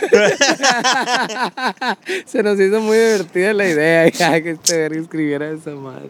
[2.26, 6.10] Se nos hizo muy divertida la idea ya, que este verga escribiera esa madre.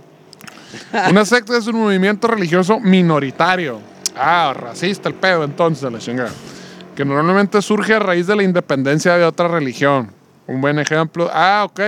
[1.10, 3.80] Una secta es un movimiento religioso minoritario.
[4.16, 6.32] Ah, racista el pedo entonces, la chingada.
[6.96, 10.12] Que normalmente surge a raíz de la independencia de otra religión.
[10.48, 11.30] Un buen ejemplo.
[11.34, 11.80] Ah, ok.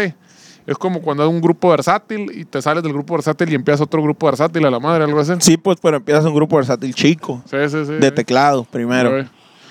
[0.65, 3.80] Es como cuando hay un grupo versátil y te sales del grupo versátil y empiezas
[3.80, 5.32] otro grupo versátil a la madre, algo así.
[5.39, 7.41] Sí, pues, pero empiezas un grupo versátil chico.
[7.50, 7.93] Sí, sí, sí.
[7.93, 9.26] De teclado, primero.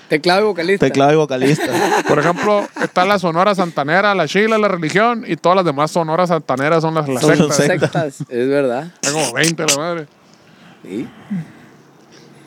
[0.09, 0.85] Teclado y vocalista.
[0.85, 1.65] Teclado y vocalista.
[2.07, 6.29] Por ejemplo, está la Sonora Santanera, la Chila, la religión, y todas las demás Sonoras
[6.29, 7.55] Santaneras son las, las Son sectas.
[7.55, 8.21] sectas.
[8.29, 8.91] Es verdad.
[9.05, 10.07] Hay como 20 la madre.
[10.83, 11.07] Sí.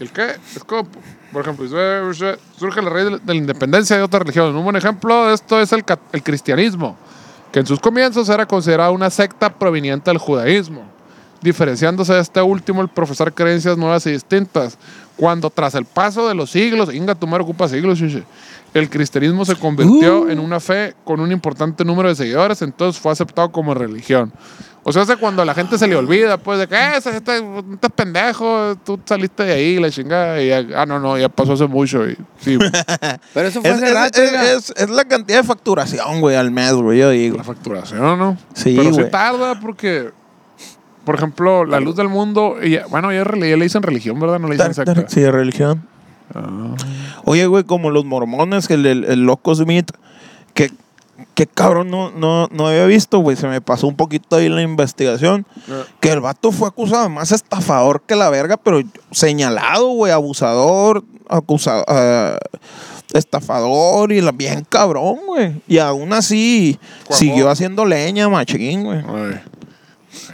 [0.00, 0.36] ¿El qué?
[0.56, 0.88] Es como,
[1.32, 1.66] por ejemplo,
[2.56, 4.56] surge la raíz de la- de la independencia de otra religión.
[4.56, 6.96] Un buen ejemplo de esto es el, el cristianismo,
[7.52, 10.84] que en sus comienzos era considerado una secta proveniente del judaísmo,
[11.42, 14.78] diferenciándose de este último el profesar creencias nuevas y distintas.
[15.20, 18.00] Cuando tras el paso de los siglos, Inga, tu madre ocupa siglos,
[18.72, 23.12] el cristianismo se convirtió en una fe con un importante número de seguidores, entonces fue
[23.12, 24.32] aceptado como religión.
[24.82, 27.14] O sea, hace cuando a la gente se le olvida, pues, de que "Eh, ese,
[27.14, 31.18] este, este es pendejo, tú saliste de ahí, la chingada, y ya, ah, no, no,
[31.18, 32.08] ya pasó hace mucho.
[32.08, 32.56] Y, sí,
[33.34, 34.22] Pero eso fue Es, hace es- rato.
[34.22, 37.36] es- es- es la cantidad de facturación, güey, al mes, güey, yo digo.
[37.36, 38.38] la facturación, ¿no?
[38.54, 39.10] Sí, Pero güey.
[39.10, 40.12] tarda porque,
[41.04, 44.38] por ejemplo, la luz del mundo, y bueno, ya, ya le dicen religión, ¿verdad?
[44.38, 45.08] No le dicen secta.
[45.08, 45.82] Sí, religión.
[47.24, 49.90] Oye, güey, como los mormones, el, el, el loco Smith,
[50.54, 50.70] que,
[51.34, 53.36] que cabrón no, no, no había visto, güey.
[53.36, 55.46] Se me pasó un poquito ahí la investigación.
[55.68, 55.82] Ah.
[56.00, 61.02] Que el vato fue acusado de más estafador que la verga, pero señalado, güey, abusador,
[61.28, 62.38] acusado, ah,
[63.12, 65.60] estafador y la, bien cabrón, güey.
[65.66, 69.02] Y aún así siguió haciendo leña, machín, güey.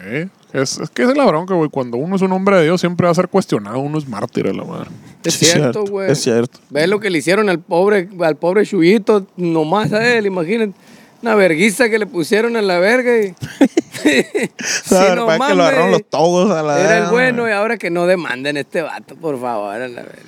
[0.05, 0.29] Ay.
[0.63, 1.69] Es, es que es la bronca, güey.
[1.69, 3.79] Cuando uno es un hombre de Dios, siempre va a ser cuestionado.
[3.79, 4.91] Uno es mártir a la madre.
[5.23, 6.11] Es Sí, cierto, güey.
[6.11, 6.59] Es cierto.
[6.71, 10.73] Ve lo que le hicieron al pobre, al pobre Chuyito, nomás a él, imagínate.
[11.23, 13.35] Una verguiza que le pusieron en la verga y.
[13.97, 17.51] Sí, La no verdad que lo agarraron los togos a la Era el bueno y
[17.53, 20.23] ahora que no demanden a este vato, por favor, a la verga.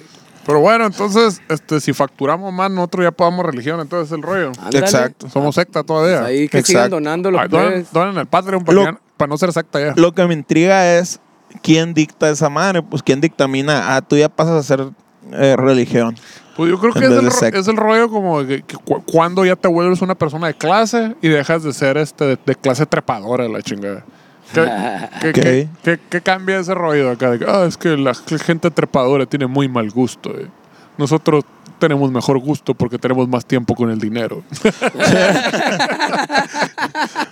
[0.47, 4.53] Pero bueno, entonces, este, si facturamos más, nosotros ya podamos religión, entonces es el rollo.
[4.59, 4.79] Ándale.
[4.79, 5.29] Exacto.
[5.29, 6.25] Somos secta todavía.
[6.25, 6.67] Ahí que Exacto.
[6.67, 7.93] sigan donando los Ay, donen, plebes.
[7.93, 9.93] donen el Patreon para, Lo- que para no ser secta ya.
[9.97, 11.21] Lo que me intriga es
[11.63, 14.89] quién dicta esa madre, pues quién dictamina, ah, tú ya pasas a ser
[15.33, 16.17] eh, religión.
[16.57, 19.55] Pues yo creo que es el, es el rollo como que, que cu- cuando ya
[19.57, 23.47] te vuelves una persona de clase y dejas de ser este de, de clase trepadora
[23.49, 24.05] la chingada.
[24.53, 24.63] ¿Qué,
[25.21, 27.31] qué, qué- qué- qué cambia ese rollo acá?
[27.31, 30.31] De que, ah, es que la, la gente trepadora tiene muy mal gusto.
[30.37, 30.49] eh.
[30.97, 31.45] Nosotros
[31.79, 34.43] tenemos mejor gusto porque tenemos más tiempo con el dinero.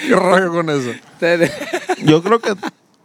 [0.00, 0.90] ¿Qué rollo con eso?
[2.04, 2.54] Yo creo que,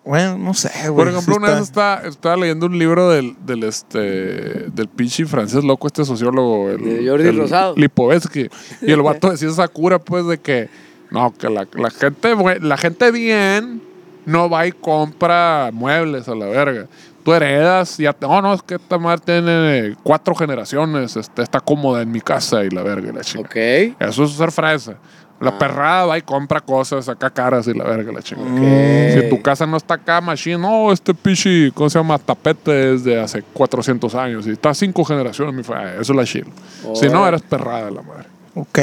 [0.04, 0.96] bueno, no sé, güey.
[0.96, 5.26] Por ejemplo, sí una vez estaba, estaba leyendo un libro del, del, este, del pinche
[5.26, 6.72] francés loco, este sociólogo.
[6.72, 7.76] El, De Jordi el Rosado.
[7.78, 8.50] Lipovetsky.
[8.82, 10.70] Y el vato decía esa cura, pues, de que
[11.12, 13.82] no, que la, la gente, la gente bien
[14.26, 16.88] no va y compra muebles a la verga.
[17.24, 22.02] Tú heredas, ya no, no, es que esta madre tiene cuatro generaciones, este, está cómoda
[22.02, 23.42] en mi casa y la verga y la chica.
[23.42, 23.56] ok.
[24.00, 24.96] Eso es ser fresa.
[25.40, 25.58] La Ah.
[25.58, 28.48] perrada va y compra cosas acá caras y la verga, la chingada.
[28.52, 29.24] Ok.
[29.24, 32.20] Si tu casa no está acá, machine, no, este pichi, ¿cómo se llama?
[32.20, 36.46] Tapete es de hace 400 años y está cinco generaciones, mi Eso es la chill.
[36.94, 38.26] Si no, eres perrada la madre.
[38.54, 38.80] Ok.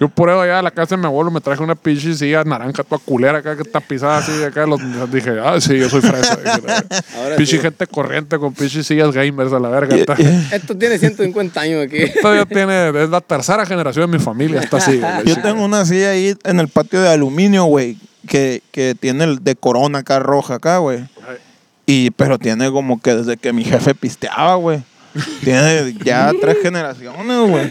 [0.00, 2.42] Yo por eso allá a la casa de mi abuelo me traje una pinche silla
[2.42, 4.66] naranja toda culera acá que está pisada así acá.
[4.66, 4.80] Los,
[5.12, 6.34] dije, ah, sí, yo soy fresa.
[7.18, 7.62] Ahora pinche sí.
[7.62, 9.94] gente corriente con pinches sillas gamers a la verga.
[9.96, 10.16] Está-
[10.54, 11.98] Esto tiene 150 años aquí.
[11.98, 14.98] Esto ya tiene, es la tercera generación de mi familia, está así.
[14.98, 15.24] güey.
[15.26, 19.44] Yo tengo una silla ahí en el patio de aluminio, güey, que, que tiene el
[19.44, 21.04] de corona acá roja acá, güey.
[21.86, 24.82] Y, pero tiene como que desde que mi jefe pisteaba, güey.
[25.42, 27.70] Tiene ya tres generaciones, güey.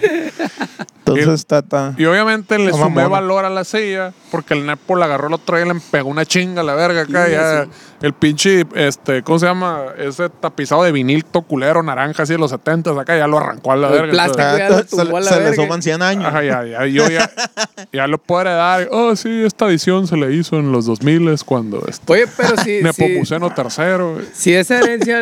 [1.00, 1.94] Entonces está, está.
[1.98, 5.58] Y obviamente le sumé valor a la silla porque el Nepo la agarró el otro
[5.58, 7.28] día y le pegó una chinga a la verga acá.
[7.28, 7.68] ya,
[8.04, 9.86] el pinche, este, ¿cómo se llama?
[9.98, 13.72] Ese tapizado de vinil to culero naranja así de los 70 acá ya lo arrancó
[13.72, 14.12] a la El verga.
[14.12, 14.44] plástico.
[14.44, 15.64] entonces- ya lo Ah, se, tumbó a la se le verga.
[15.64, 16.26] suman 100 años.
[16.26, 17.32] Ajá, ya, ya, yo ya,
[17.94, 18.90] ya lo puedo heredar.
[18.92, 22.78] Oh, sí, esta edición se le hizo en los 2000 cuando este, Oye, pero si,
[22.80, 24.18] si, Nepomuceno tercero.
[24.34, 25.22] si esa herencia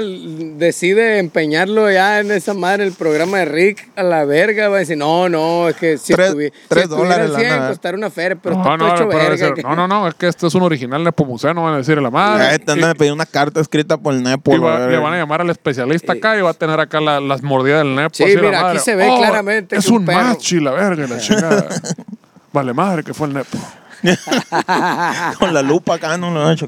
[0.57, 4.79] decide empeñarlo ya en esa madre, el programa de Rick, a la verga, va a
[4.79, 7.67] decir, no, no, es que si, Tres- estuvi- tres si estuviera dólares la 100, nada.
[7.69, 9.53] costar una feria, pero No, está no, todo hecho verga.
[9.53, 12.01] que- no, no, no, es que este es un original Nepomuceno, van a decir a
[12.01, 12.55] la madre.
[12.73, 14.53] Andan a pedir una carta escrita por el Nepo.
[14.53, 17.19] Y va- le van a llamar al especialista acá y va a tener acá la-
[17.19, 18.15] las mordidas del Nepo.
[18.15, 20.71] Sí, así la mira, aquí se ve Oh, claramente Es que un un machi, la
[20.71, 21.67] verga, la chingada.
[22.53, 23.57] vale madre que fue el Nepo.
[25.39, 26.67] Con la lupa acá, no lo han hecho.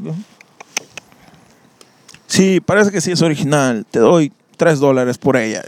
[2.28, 3.86] Sí, parece que sí es original.
[3.90, 5.64] Te doy 3 dólares por ella.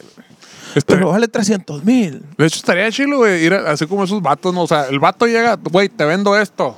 [0.74, 2.21] Este- Pero vale 300 mil.
[2.38, 4.63] de hecho, estaría chilo, güey, ir así como esos vatos, ¿no?
[4.63, 6.78] O sea, el vato llega, güey, te vendo esto.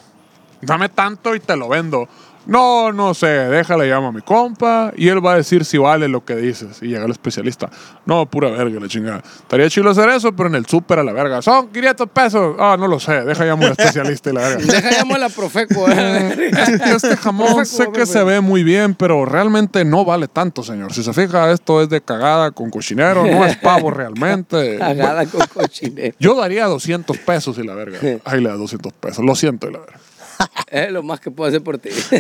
[0.62, 2.08] Dame tanto y te lo vendo.
[2.48, 6.08] No, no sé, déjale, llamo a mi compa y él va a decir si vale
[6.08, 6.82] lo que dices.
[6.82, 7.70] Y llega el especialista.
[8.06, 9.18] No, pura verga, la chingada.
[9.18, 11.42] Estaría chido hacer eso, pero en el súper a la verga.
[11.42, 12.56] Son 500 pesos.
[12.58, 14.66] Ah, no lo sé, deja llamo al especialista y la verga.
[14.66, 15.90] Deja llamo a la Profeco.
[15.90, 16.52] ¿eh?
[16.58, 18.14] Este, este jamón Profeco, sé que profeco.
[18.14, 20.94] se ve muy bien, pero realmente no vale tanto, señor.
[20.94, 24.78] Si se fija, esto es de cagada con cochinero, no es pavo realmente.
[24.80, 26.16] Cagada con cochinero.
[26.20, 28.00] Yo daría 200 pesos y la verga.
[28.24, 29.24] Ahí le da 200 pesos.
[29.26, 30.00] Lo siento y la verga.
[30.68, 31.90] Es lo más que puedo hacer por ti.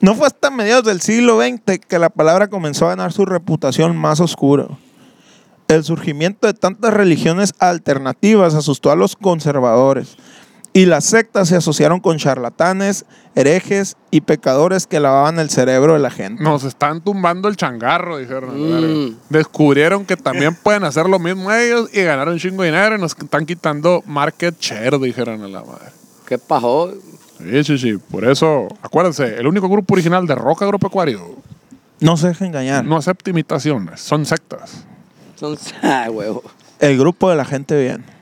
[0.00, 3.96] No fue hasta mediados del siglo XX que la palabra comenzó a ganar su reputación
[3.96, 4.68] más oscura.
[5.66, 10.16] El surgimiento de tantas religiones alternativas asustó a los conservadores
[10.78, 15.98] y las sectas se asociaron con charlatanes, herejes y pecadores que lavaban el cerebro de
[15.98, 16.40] la gente.
[16.40, 19.08] Nos están tumbando el changarro, dijeron.
[19.08, 19.16] Mm.
[19.28, 23.00] Descubrieron que también pueden hacer lo mismo ellos y ganar un chingo de dinero y
[23.00, 25.86] nos están quitando market share, dijeron a la madre.
[26.28, 26.94] ¿Qué pasó?
[27.40, 27.96] Sí, sí, sí.
[27.96, 31.38] Por eso, acuérdense, el único grupo original de rock agropecuario
[31.98, 32.84] No se deje engañar.
[32.84, 34.84] no acepta imitaciones, son sectas.
[35.34, 35.58] Son...
[35.82, 36.44] Ah, huevo.
[36.78, 38.17] El grupo de la gente bien.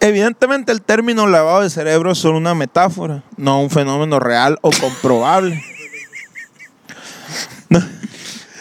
[0.00, 4.70] Evidentemente el término lavado de cerebro es solo una metáfora, no un fenómeno real o
[4.70, 5.62] comprobable.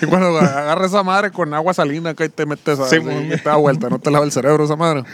[0.01, 3.37] Y cuando agarras esa madre con agua salina acá y te metes a Sí, te
[3.37, 5.03] da vuelta, no te lava el cerebro esa madre.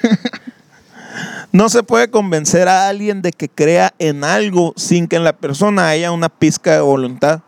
[1.53, 5.33] No se puede convencer a alguien de que crea en algo sin que en la
[5.33, 7.41] persona haya una pizca de voluntad.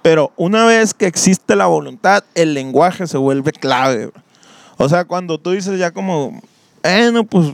[0.00, 4.10] Pero una vez que existe la voluntad, el lenguaje se vuelve clave.
[4.78, 6.40] O sea, cuando tú dices ya como,
[6.82, 7.52] bueno, pues,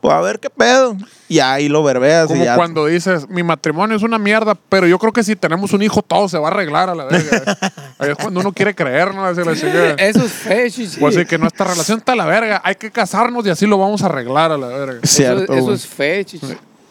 [0.00, 0.96] pues a ver qué pedo.
[1.28, 2.56] Y ahí lo verbeas y Como ya.
[2.56, 6.02] cuando dices, mi matrimonio es una mierda, pero yo creo que si tenemos un hijo
[6.02, 7.56] todo se va a arreglar a la verga.
[7.98, 9.24] Ahí es cuando uno quiere creer, ¿no?
[9.26, 9.40] Así.
[9.42, 10.98] Eso es fe, chichi.
[10.98, 13.76] Pues así que nuestra relación está a la verga, hay que casarnos y así lo
[13.78, 15.00] vamos a arreglar a la verga.
[15.02, 16.46] Eso, Cierto, eso es fe, chichi.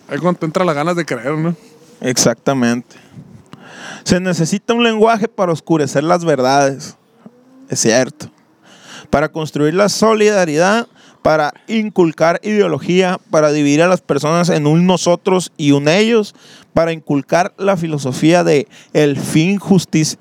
[0.08, 1.56] Ahí cuando te entra las ganas de creer, ¿no?
[2.02, 2.96] Exactamente.
[4.04, 6.96] Se necesita un lenguaje para oscurecer las verdades.
[7.70, 8.30] Es cierto.
[9.10, 10.88] Para construir la solidaridad,
[11.22, 16.36] para inculcar ideología, para dividir a las personas en un nosotros y un ellos,
[16.74, 20.18] para inculcar la filosofía de el fin justicia.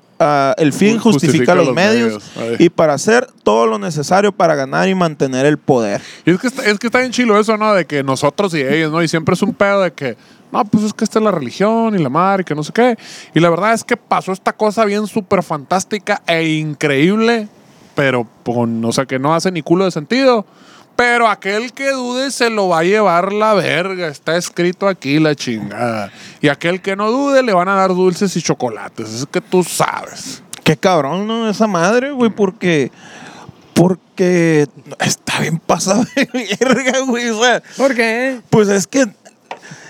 [0.57, 4.89] el fin justifica, Justifica los, los medios, y para hacer todo lo necesario para ganar
[4.89, 6.01] y mantener el poder.
[6.25, 7.73] Y es que, está, es que está bien chilo eso, ¿no?
[7.73, 9.01] De que nosotros y ellos, ¿no?
[9.01, 10.17] Y siempre es un pedo de que,
[10.51, 12.73] no, pues es que esta es la religión y la madre y que no sé
[12.73, 12.97] qué.
[13.33, 17.47] Y la verdad es que pasó esta cosa bien súper fantástica e increíble,
[17.95, 20.45] pero con, o sea, que no hace ni culo de sentido.
[20.99, 24.09] Pero aquel que dude se lo va a llevar la verga.
[24.09, 26.11] Está escrito aquí la chingada.
[26.41, 29.13] Y aquel que no dude le van a dar dulces y chocolates.
[29.13, 30.43] Es que tú sabes.
[30.61, 31.49] Qué cabrón, ¿no?
[31.49, 32.91] Esa madre, güey, porque.
[33.73, 34.67] Porque
[34.99, 37.29] está bien pasado de verga, güey.
[37.29, 38.41] O sea, ¿Por qué?
[38.49, 39.05] pues es que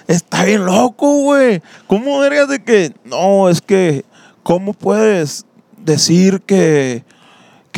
[0.05, 1.59] está bien loco, güey.
[1.87, 2.93] ¿Cómo vergas de que.?
[3.03, 4.05] No, es que.
[4.43, 5.43] ¿Cómo puedes
[5.75, 7.03] decir que.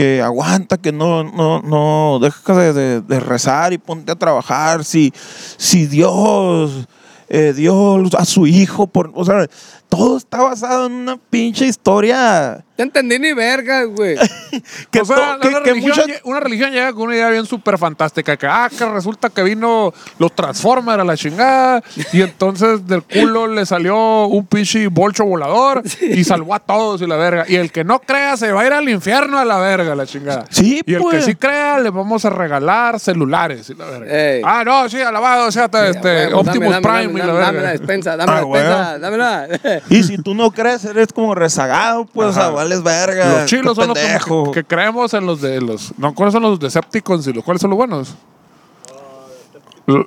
[0.01, 4.83] Que aguanta, que no, no, no, deja de, rezar y ponte a trabajar.
[4.83, 5.13] Si,
[5.57, 6.87] si Dios
[7.29, 9.11] eh, dio a su hijo por.
[9.13, 9.45] O sea,
[9.91, 14.15] todo está basado en una pinche historia No entendí ni verga, güey.
[14.89, 17.29] que, o sea, to- que- una, que religión, muchas- una religión llega con una idea
[17.29, 18.37] bien súper fantástica.
[18.37, 21.83] Que, ah, que resulta que vino los Transformers a la chingada.
[22.13, 27.07] Y entonces del culo le salió un pinche bolcho volador y salvó a todos y
[27.07, 27.43] la verga.
[27.47, 30.05] Y el que no crea se va a ir al infierno a la verga, la
[30.05, 30.45] chingada.
[30.49, 31.17] Sí, Y el pues.
[31.17, 34.07] que sí crea le vamos a regalar celulares y la verga.
[34.35, 34.41] Ey.
[34.45, 37.41] Ah, no, sí, alabado, o sea, este, Optimus dame, dame, Prime y dame, la Dame
[37.43, 37.71] la verga.
[37.71, 39.80] despensa, dame la Ah, despensa, dámela.
[39.89, 42.49] Y si tú no crees, eres como rezagado, pues, Ajá.
[42.49, 43.39] vales verga.
[43.39, 45.97] Los chilos son los que, que creemos en los de los.
[45.97, 48.15] No, ¿cuáles son los Decepticons y los cuáles son los buenos?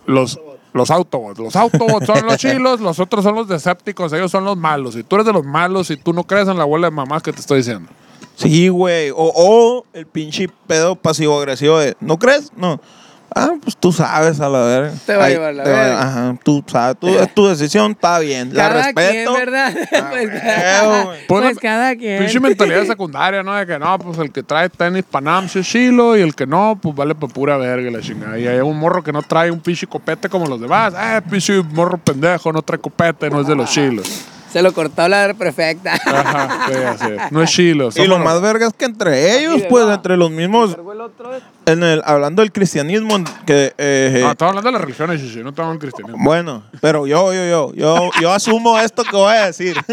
[0.06, 0.40] Los,
[0.72, 1.38] los Autobots.
[1.38, 4.96] Los Autobots son los chilos, los otros son los Decepticons, ellos son los malos.
[4.96, 7.22] Y tú eres de los malos y tú no crees en la abuela de mamás
[7.22, 7.90] que te estoy diciendo.
[8.36, 9.10] Sí, güey.
[9.10, 12.52] O, o el pinche pedo pasivo-agresivo de, ¿no crees?
[12.56, 12.80] No.
[13.36, 14.92] Ah, pues tú sabes a la verga.
[15.04, 16.02] Te va a llevar la verga.
[16.02, 16.96] Ajá, tú sabes.
[17.00, 18.54] tú- es tu decisión, está bien.
[18.54, 19.32] La Cada respeto.
[19.34, 19.74] quien, ¿verdad?
[19.92, 21.18] Ah, pues, güey.
[21.26, 22.18] pues Pues, cada quien.
[22.20, 23.54] Pinche mentalidad secundaria, ¿no?
[23.54, 26.46] De que no, pues el que trae tenis Panam sí es chilo y el que
[26.46, 28.38] no, pues vale para pura verga la chingada.
[28.38, 30.94] Y hay un morro que no trae un pinche copete como los demás.
[30.96, 34.08] Eh, pinche morro pendejo, no trae copete, no es de los chilos.
[34.54, 35.94] Se lo cortó la perfecta.
[35.94, 37.32] Ajá, sí, así es.
[37.32, 37.88] No es chilo.
[37.96, 39.94] Y lo más verga es que entre ellos, pues, va.
[39.94, 41.32] entre los mismos, otro.
[41.66, 45.40] en el, hablando del cristianismo, que, eh, No, estaba hablando de las religiones, sí, sí,
[45.42, 46.22] no estaba en el cristianismo.
[46.22, 49.76] bueno, pero yo, yo, yo, yo, yo asumo esto que voy a decir.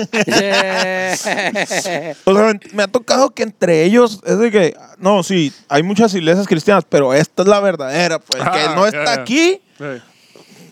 [2.26, 6.13] O sea, me ha tocado que entre ellos es de que, no, sí, hay muchas
[6.13, 9.86] iglesias cristianas, pero esta es la verdadera, pues, Ah, que no está aquí, Sí.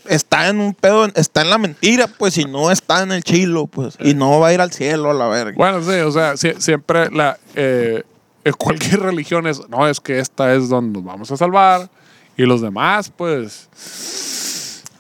[0.10, 3.68] Está en un pedo, está en la mentira, pues, y no está en el chilo,
[3.68, 5.54] pues, y no va a ir al cielo a la verga.
[5.56, 8.04] Bueno, sí, o sea, sie- siempre la, eh,
[8.44, 11.90] en cualquier religión es, no, es que esta es donde nos vamos a salvar
[12.36, 13.70] y los demás, pues,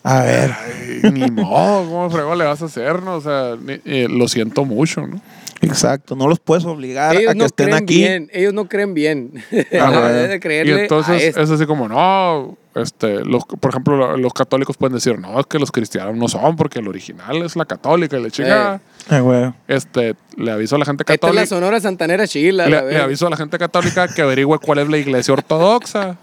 [0.03, 3.03] A ver, ay, ni modo, ¿cómo fregó le vas a hacer?
[3.03, 3.15] no?
[3.15, 5.19] O sea, ni- eh, lo siento mucho, ¿no?
[5.61, 7.97] Exacto, no los puedes obligar ellos a que no estén creen aquí.
[7.97, 8.29] bien.
[8.33, 9.33] Ellos no creen bien.
[9.51, 14.17] Debe de Y creerle a entonces es así como, no, este, los, por ejemplo, lo-
[14.17, 17.55] los católicos pueden decir, no, es que los cristianos no son, porque el original es
[17.55, 18.79] la católica y le chinga.
[19.09, 19.51] Ah, güey.
[19.67, 21.45] Este, le aviso a la gente Esta es la católica.
[21.47, 22.67] Sonora Santanera Chila.
[22.69, 26.17] la Le, le aviso a la gente católica que averigüe cuál es la iglesia ortodoxa.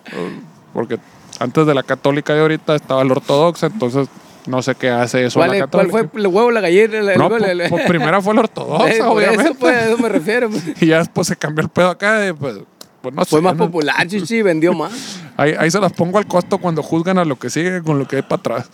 [0.73, 0.99] Porque
[1.41, 4.09] antes de la católica de ahorita estaba la ortodoxa, entonces
[4.47, 6.11] no sé qué hace eso ¿Cuál, la es- cuál católica.
[6.13, 7.01] fue el huevo, la gallina?
[7.03, 9.45] la- No, el- pues, el- pues primero fue la ortodoxa, Eh, obviamente.
[9.45, 10.51] Eso, pues, a eso me refiero.
[10.51, 10.63] pues.
[10.83, 12.57] Y ya después se cambió el pedo acá y pues,
[13.03, 13.67] pues no Fue sé, más ¿no?
[13.67, 14.93] popular, chichi, vendió más.
[15.37, 18.09] Ahí, ahí se las pongo al costo cuando juzgan a lo que sigue con lo
[18.09, 18.71] que hay para atrás.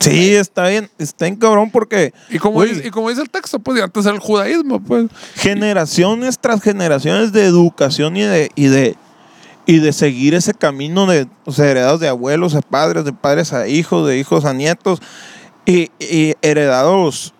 [0.00, 3.58] Sí, está bien, está bien cabrón porque Y como, dice, y como dice el texto,
[3.58, 5.06] pues antes era el judaísmo, pues.
[5.34, 8.96] generaciones tras generaciones de educación y de, y de,
[9.68, 11.28] y de seguir ese camino de
[11.58, 15.02] heredados de abuelos a padres, de padres a hijos, de hijos a nietos,
[15.66, 15.90] y
[16.40, 17.34] heredados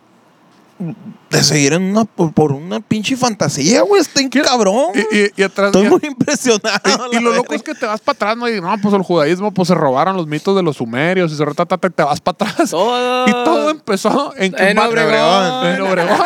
[1.31, 4.93] de seguir en una, por, por una pinche fantasía, güey, está cabrón.
[4.95, 5.67] Y, y- y atrás.
[5.69, 6.81] Estoy muy impresionado.
[7.13, 8.49] Y, y lo loco es que te vas para atrás, ¿no?
[8.49, 11.45] Y no, pues el judaísmo, pues se robaron los mitos de los sumerios y se
[11.45, 12.71] retatata y te vas para atrás.
[12.71, 13.29] Todo.
[13.29, 15.67] Y todo empezó en que En Obregón.
[15.67, 16.19] En Obregón.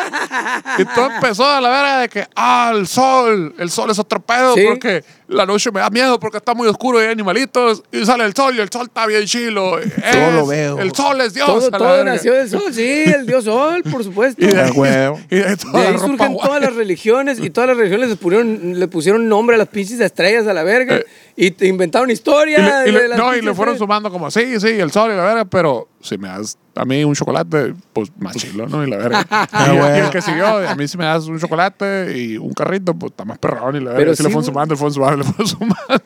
[0.79, 4.21] y todo empezó a la vera de que, ah, el sol, el sol es otro
[4.21, 4.65] pedo Sí.
[4.69, 8.25] porque la noche me da miedo porque está muy oscuro y hay animalitos y sale
[8.25, 9.79] el sol y el sol está bien chilo.
[9.79, 9.93] Es-
[10.35, 10.79] lo veo.
[10.79, 11.47] El sol es Dios.
[11.47, 14.43] Todo, todo nació del sol, sí, el dios sol, por supuesto.
[14.43, 16.47] Y de, Ah, y de ahí De toda ahí la ropa surgen guay.
[16.47, 20.01] todas las religiones y todas las religiones le pusieron, le pusieron nombre a las pinches
[20.01, 21.05] estrellas a la verga Eh.
[21.37, 22.83] y te inventaron Y historia.
[22.85, 23.79] le, y le- de las no, y le fueron estrellas.
[23.79, 27.05] sumando como, sí, sí, el sol y la verga, pero si me das a mí
[27.05, 28.85] un chocolate, pues más chilo, ¿no?
[28.87, 29.27] Y la verga.
[29.73, 32.95] y, y el que siguió, a mí si me das un chocolate y un carrito,
[32.95, 33.97] pues está más perrón y la verga.
[33.99, 36.05] Pero si le fueron sumando, le fueron sumando, le fueron sumando.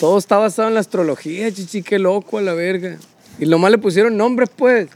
[0.00, 2.96] Todo está basado en la astrología, chichi, qué loco a la verga.
[3.40, 4.88] Y nomás le pusieron nombres, pues,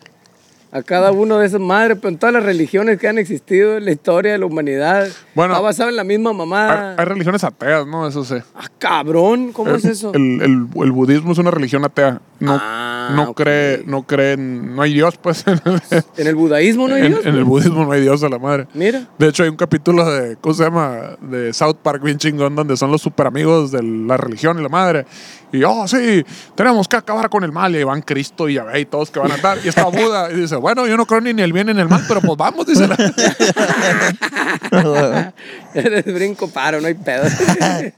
[0.73, 3.85] a cada uno de esas madres, pero en todas las religiones que han existido en
[3.85, 5.07] la historia de la humanidad.
[5.35, 6.95] Bueno, está basado en la misma Hay, mamá.
[6.97, 8.09] hay religiones ateas, ¿no?
[8.09, 8.37] Eso sí.
[8.55, 10.13] Ah, cabrón, ¿cómo es eso?
[10.15, 12.21] El, el- el budismo es una religión atea.
[12.41, 15.45] No, Ah, no cree, no cree, en- no hay Dios, pues.
[16.17, 17.27] En el budaísmo no hay en, Dios.
[17.27, 18.67] en el budismo no hay Dios a la madre.
[18.75, 19.07] Mira.
[19.19, 21.17] De hecho, hay un capítulo de, ¿cómo se llama?
[21.21, 24.69] De South Park bien chingón, donde son los super amigos de la religión y la
[24.69, 25.05] madre.
[25.53, 27.77] Y, oh, sí, tenemos que acabar con el mal.
[27.77, 29.59] Y van Cristo y Yahvé y todos que van a andar.
[29.63, 30.31] Y está Buda.
[30.33, 32.21] Y dice, bueno, yo no creo ni en el bien ni en el mal, pero
[32.23, 32.89] pues vamos, dice.
[32.89, 32.97] la-
[35.75, 37.25] Eres brinco paro, no hay pedo.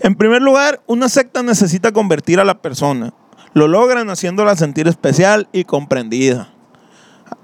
[0.00, 3.14] En primer lugar, una secta necesita convertir a la persona.
[3.54, 6.48] Lo logran haciéndola sentir especial y comprendida.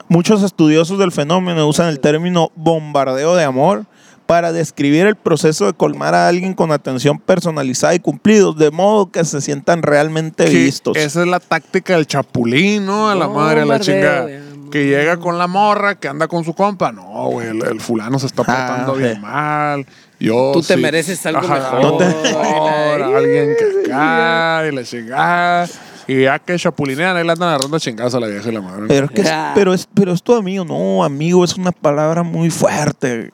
[0.09, 3.87] Muchos estudiosos del fenómeno usan el término bombardeo de amor
[4.31, 9.11] para describir el proceso de colmar a alguien con atención personalizada y cumplidos, de modo
[9.11, 10.97] que se sientan realmente que vistos.
[10.97, 13.11] Esa es la táctica del chapulín, ¿no?
[13.11, 14.29] A la madre, a la chingada.
[14.71, 16.93] que llega con la morra, que anda con su compa.
[16.93, 19.85] No, güey, el, el fulano se está Ah, portando bien mal.
[20.21, 21.83] Yo Tú te sí- mereces algo mejor.
[21.83, 22.05] No te...
[22.05, 25.69] Ay, alguien que acá y la chingada.
[26.07, 28.85] Y ya que chapulinean, ahí le andan agarrando chingadas a la vieja y la madre.
[28.87, 30.65] Pero es, que es, pero, es, pero es tu amigo.
[30.65, 33.33] No, amigo es una palabra muy fuerte.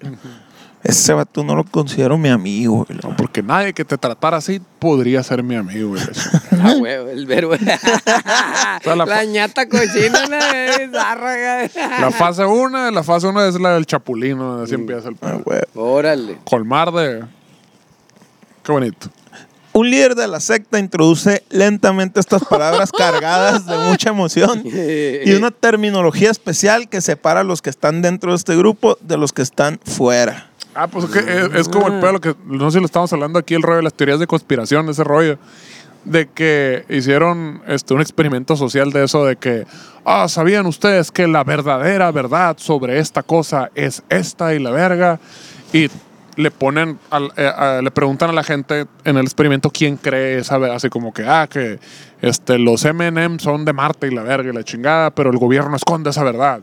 [0.88, 2.84] Ese vato no lo considero mi amigo.
[2.86, 2.98] güey.
[3.02, 5.90] No, porque nadie que te tratara así podría ser mi amigo.
[5.90, 6.02] güey.
[6.58, 7.54] Ah, huevo, el verbo.
[7.58, 11.68] sea, la la ñata cochina, la.
[12.00, 15.60] La fase 1, la fase 1 es la del chapulino, así empieza el Ah, güey.
[15.74, 16.38] Órale.
[16.44, 17.24] Colmar de.
[18.64, 19.08] Qué bonito.
[19.72, 25.50] Un líder de la secta introduce lentamente estas palabras cargadas de mucha emoción y una
[25.50, 29.42] terminología especial que separa a los que están dentro de este grupo de los que
[29.42, 30.48] están fuera.
[30.76, 32.34] Ah, pues que es, es como el pedo que.
[32.46, 35.04] No sé si lo estamos hablando aquí, el rollo de las teorías de conspiración, ese
[35.04, 35.38] rollo.
[36.04, 39.66] De que hicieron este, un experimento social de eso, de que.
[40.04, 45.18] Ah, ¿sabían ustedes que la verdadera verdad sobre esta cosa es esta y la verga?
[45.72, 45.88] Y
[46.36, 46.98] le ponen,
[47.36, 50.90] eh, a- le preguntan a la gente en el experimento quién cree esa verdad, así
[50.90, 51.80] como que, ah, que
[52.20, 55.74] este, los M&M son de Marte y la verga y la chingada, pero el gobierno
[55.74, 56.60] esconde esa verdad.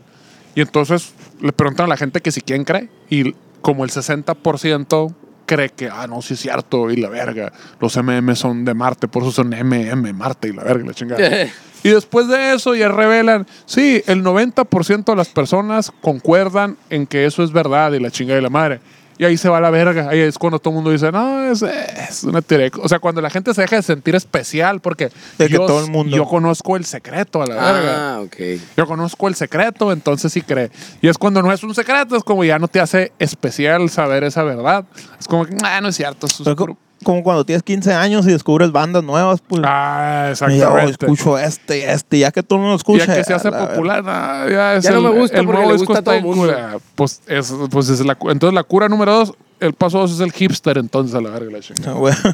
[0.54, 2.88] Y entonces le preguntan a la gente que si quién cree.
[3.10, 3.34] Y
[3.64, 5.14] como el 60%
[5.46, 7.50] cree que, ah, no, sí es cierto, y la verga.
[7.80, 10.92] Los MM son de Marte, por eso son MM, Marte y la verga, y la
[10.92, 11.46] chingada.
[11.82, 17.24] y después de eso ya revelan, sí, el 90% de las personas concuerdan en que
[17.24, 18.80] eso es verdad y la chingada y la madre.
[19.18, 20.08] Y ahí se va la verga.
[20.10, 22.70] Ahí es cuando todo el mundo dice, no, es, es una teoría.
[22.82, 25.84] O sea, cuando la gente se deja de sentir especial, porque De que yo, todo
[25.84, 28.14] el mundo- yo conozco el secreto a la verga.
[28.16, 28.36] Ah, ok.
[28.76, 30.70] Yo conozco el secreto, entonces sí cree.
[31.00, 34.24] Y es cuando no es un secreto, es como ya no te hace especial saber
[34.24, 34.84] esa verdad.
[35.20, 36.26] Es como que, ah, no es cierto.
[36.26, 36.74] eso es Pero puro-".
[36.74, 39.62] co- como cuando tienes 15 años y descubres bandas nuevas, pues.
[39.64, 40.90] Ah, y yo exactamente.
[41.06, 43.06] escucho este y este, ya que tú no lo Y escuchas.
[43.06, 45.58] ya que se hace popular, ah, ya, es Ya no el- me gusta el porque
[45.60, 46.52] nuevo le disco gusta a está todo en mundo.
[46.52, 46.78] cura.
[46.96, 50.32] Pues, es, pues es la, entonces la cura número dos, el paso dos es el
[50.32, 51.94] hipster, entonces a la verga la chingada.
[51.94, 52.16] Bueno.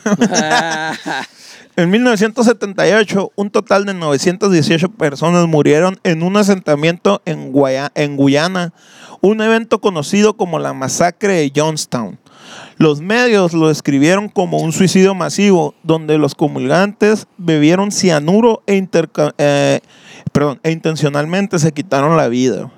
[1.77, 8.73] En 1978, un total de 918 personas murieron en un asentamiento en, Guaya- en Guyana,
[9.21, 12.19] un evento conocido como la masacre de Johnstown.
[12.77, 18.87] Los medios lo describieron como un suicidio masivo, donde los comulgantes bebieron cianuro e,
[19.39, 19.81] eh,
[20.33, 22.71] perdón, e intencionalmente se quitaron la vida.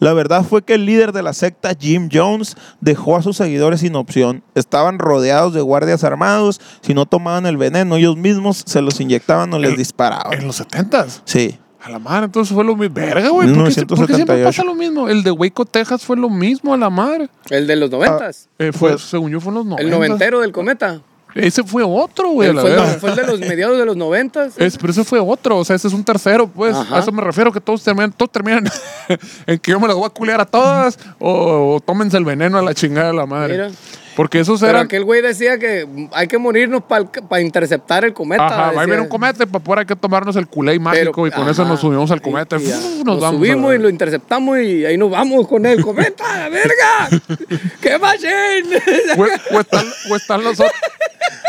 [0.00, 3.80] La verdad fue que el líder de la secta, Jim Jones, dejó a sus seguidores
[3.80, 4.44] sin opción.
[4.54, 6.60] Estaban rodeados de guardias armados.
[6.82, 10.46] Si no tomaban el veneno, ellos mismos se los inyectaban o les En disparaban.
[10.46, 11.22] los 70s.
[11.24, 11.58] Sí.
[11.82, 12.94] A la madre, entonces fue lo mismo.
[12.94, 13.52] Verga, güey.
[13.54, 14.44] ¿por, qué se- por qué siempre 1978?
[14.44, 15.08] pasa lo mismo?
[15.08, 17.28] El de Waco, Texas fue lo mismo a la madre.
[17.50, 18.48] El de los noventas.
[18.58, 19.82] Eh, fue, Pues, según yo, fue en los 90.
[19.84, 21.00] el noventero del cometa.
[21.34, 22.48] Ese fue otro, güey.
[22.48, 24.54] a Él la fue, fue el de los mediados de los noventas.
[24.58, 26.74] Es, pero ese fue otro, o sea, ese es un tercero, pues.
[26.74, 26.96] Ajá.
[26.96, 28.64] A eso me refiero, que todos terminan, todos terminan
[29.46, 32.58] en que yo me las voy a culear a todas o, o tómense el veneno
[32.58, 33.52] a la chingada de la madre.
[33.52, 33.70] Mira.
[34.18, 34.86] Porque esos Pero eran.
[34.86, 38.46] aquel güey decía que hay que morirnos para interceptar el cometa.
[38.46, 41.22] Ajá, va a haber un cometa y para poder hay que tomarnos el culé mágico
[41.22, 42.56] Pero- y con eso nos subimos al cometa.
[42.56, 42.76] Y- y ya.
[42.78, 47.08] Uf, nos subimos y lo interceptamos y ahí nos vamos con el cometa, la verga.
[47.80, 48.82] ¡Qué machine!
[49.16, 50.72] O, o están, o están los otros.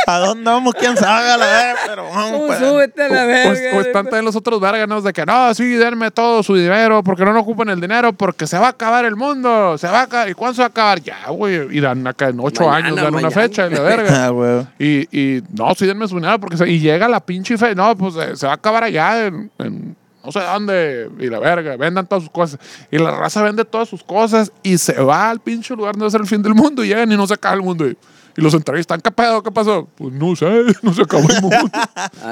[0.07, 0.73] ¿A dónde vamos?
[0.73, 1.29] ¿Quién sabe?
[1.29, 2.41] A la verga, pero vamos.
[2.47, 2.59] Pues.
[2.59, 3.77] súbete a la O, verga.
[3.77, 7.23] o están también los otros verganos de que no, sí, denme todo su dinero porque
[7.25, 9.77] no nos ocupan el dinero porque se va a acabar el mundo.
[9.77, 10.29] Se va a acabar.
[10.29, 11.01] ¿Y cuándo se va a acabar?
[11.01, 11.77] Ya, güey.
[11.77, 13.31] Y dan acá en ocho Mañana, años, dan una mañana.
[13.31, 14.09] fecha y la verga.
[14.25, 14.65] Ah, güey.
[14.79, 17.75] Y, y no, sí, denme su dinero porque se- y llega la pinche fe.
[17.75, 21.09] No, pues eh, se va a acabar allá en, en no sé dónde.
[21.19, 22.59] Y la verga, vendan todas sus cosas.
[22.91, 26.07] Y la raza vende todas sus cosas y se va al pinche lugar donde va
[26.07, 26.83] a ser el fin del mundo.
[26.83, 27.87] Y llegan y no se acaba el mundo.
[27.87, 27.97] Y,
[28.39, 29.43] y los entrevistan, ¿qué pedo?
[29.43, 29.87] ¿Qué pasó?
[29.95, 30.45] Pues no sé,
[30.81, 31.57] no se acabó el mundo.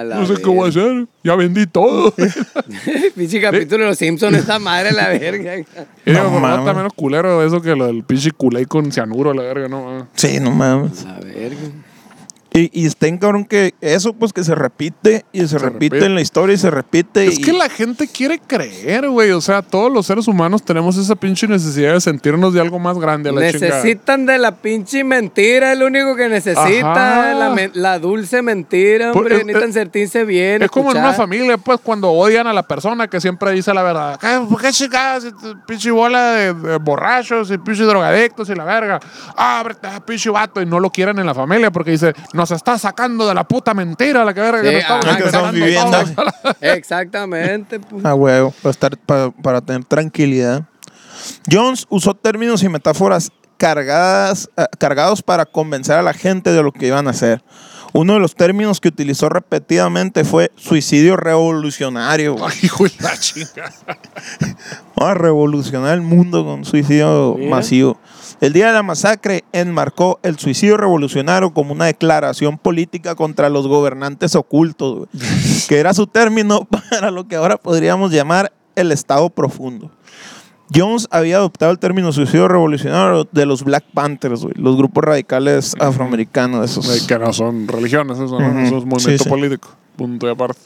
[0.08, 1.06] No sé qué voy a hacer.
[1.24, 2.14] Ya vendí todo.
[3.16, 5.58] Pinche capítulo de los Simpsons, esa madre la verga.
[5.58, 5.66] Y
[6.12, 6.60] No digo, mames.
[6.60, 10.04] está menos culero eso que lo del pinche culé con cianuro, la verga, no mames.
[10.14, 11.04] Sí, no mames.
[11.04, 11.58] La verga.
[12.58, 16.06] Y, y está en cabrón que eso, pues que se repite y se, repite, repite.
[16.06, 17.28] en la historia y se repite.
[17.28, 19.32] Es y- que la gente quiere creer, güey.
[19.32, 22.98] O sea, todos los seres humanos tenemos esa pinche necesidad de sentirnos de algo más
[22.98, 23.76] grande a la chingada.
[23.84, 27.34] Necesitan de la pinche mentira, es lo único que necesita.
[27.74, 29.38] La, dulce mentira, Pues, hombre.
[29.38, 30.62] es- necesitan es- sentirse bien.
[30.64, 33.84] Es como en una familia, pues, cuando odian a la persona que siempre dice la
[33.84, 34.20] verdad.
[34.20, 34.72] ¿Qué, ¿Por qué
[35.42, 39.00] tu Pinche bola de, de borrachos y pinche drogadictos y la verga.
[39.36, 40.62] Ah, ábrete, pinche vato.
[40.62, 42.14] Y no lo quieren en la familia porque dice,
[42.50, 45.18] nos está sacando de la puta mentira la que verga que Sí, nos estamos ajá,
[45.18, 45.98] que estamos viviendo.
[46.62, 47.80] Exactamente.
[47.80, 48.06] pues.
[48.06, 50.64] Ah, huevo, para, estar, para, para tener tranquilidad.
[51.52, 56.72] Jones usó términos y metáforas cargadas, eh, cargados para convencer a la gente de lo
[56.72, 57.44] que iban a hacer.
[57.94, 62.36] Uno de los términos que utilizó repetidamente fue suicidio revolucionario.
[62.46, 63.74] Ay, hijo de la chinga.
[64.96, 67.50] Vamos a revolucionar el mundo con suicidio Mira.
[67.50, 68.00] masivo.
[68.40, 73.68] El día de la masacre enmarcó el suicidio revolucionario como una declaración política contra los
[73.68, 75.08] gobernantes ocultos,
[75.68, 79.92] que era su término para lo que ahora podríamos llamar el Estado profundo.
[80.76, 86.70] Jones había adoptado el término suicidio revolucionario de los Black Panthers, los grupos radicales afroamericanos.
[86.70, 87.08] Esos.
[87.08, 88.60] Que no son religiones, eso, ¿no?
[88.60, 89.30] Eso es movimiento Sí, sí.
[89.30, 89.70] político.
[89.96, 90.60] Punto y aparte.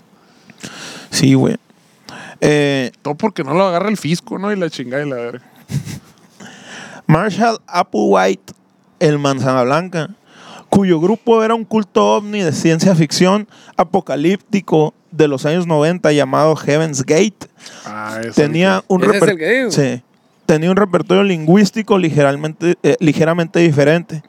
[1.11, 1.55] Sí, güey.
[2.41, 4.51] Eh, Todo porque no lo agarra el fisco, ¿no?
[4.51, 5.45] Y la chingada y la verga.
[7.12, 8.53] Marshall Applewhite,
[9.01, 10.12] el Manzana Blanca,
[10.70, 16.55] cuyo grupo era un culto ovni de ciencia ficción apocalíptico de los años 90 llamado
[16.55, 17.49] Heaven's Gate,
[17.86, 19.01] Ah, tenía un.
[19.72, 20.01] Sí.
[20.45, 24.24] tenía un repertorio lingüístico ligeramente, eh, ligeramente diferente.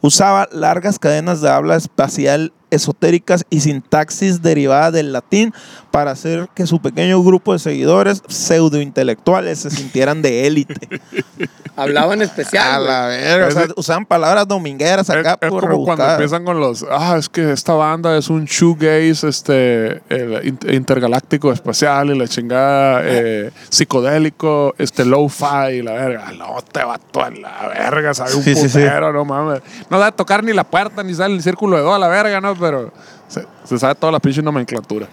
[0.00, 5.52] Usaba largas cadenas de habla espacial esotéricas y sintaxis derivada del latín
[5.90, 11.00] para hacer que su pequeño grupo de seguidores pseudointelectuales se sintieran de élite.
[11.76, 12.74] Hablaban especial.
[12.74, 13.46] A la verga.
[13.46, 16.84] O sea, Ese- usaban palabras domingueras Es, acá es por como cuando empiezan con los.
[16.90, 23.02] Ah, es que esta banda es un shoegaze este, el intergaláctico espacial y la chingada
[23.04, 26.32] eh, psicodélico, este low-fi y la verga.
[26.36, 28.78] No te va a la verga, sabe un Sí, sí, sí.
[28.80, 29.60] putero, no mames.
[29.88, 32.40] No da tocar ni la puerta ni sale el círculo de do a la verga,
[32.40, 32.56] ¿no?
[32.58, 32.92] Pero
[33.28, 35.06] se, se sabe toda la pinche nomenclatura.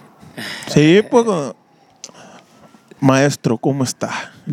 [0.68, 1.24] Sí, pues.
[1.26, 1.56] como-
[3.00, 4.10] Maestro, ¿cómo está?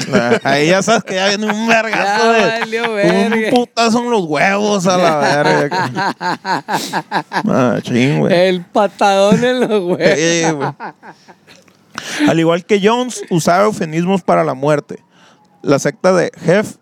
[0.08, 2.60] La- Ahí ya sabes que ya viene un vergazo Ya de.
[2.60, 5.90] valió Un putazo en los huevos a la verga.
[7.30, 8.34] Ah, ching, güey.
[8.48, 10.18] El patadón en los huevos.
[10.18, 10.68] Sí, güey.
[12.28, 15.02] Al igual que Jones, usaba eufemismos para la muerte.
[15.62, 16.76] La secta de Hef,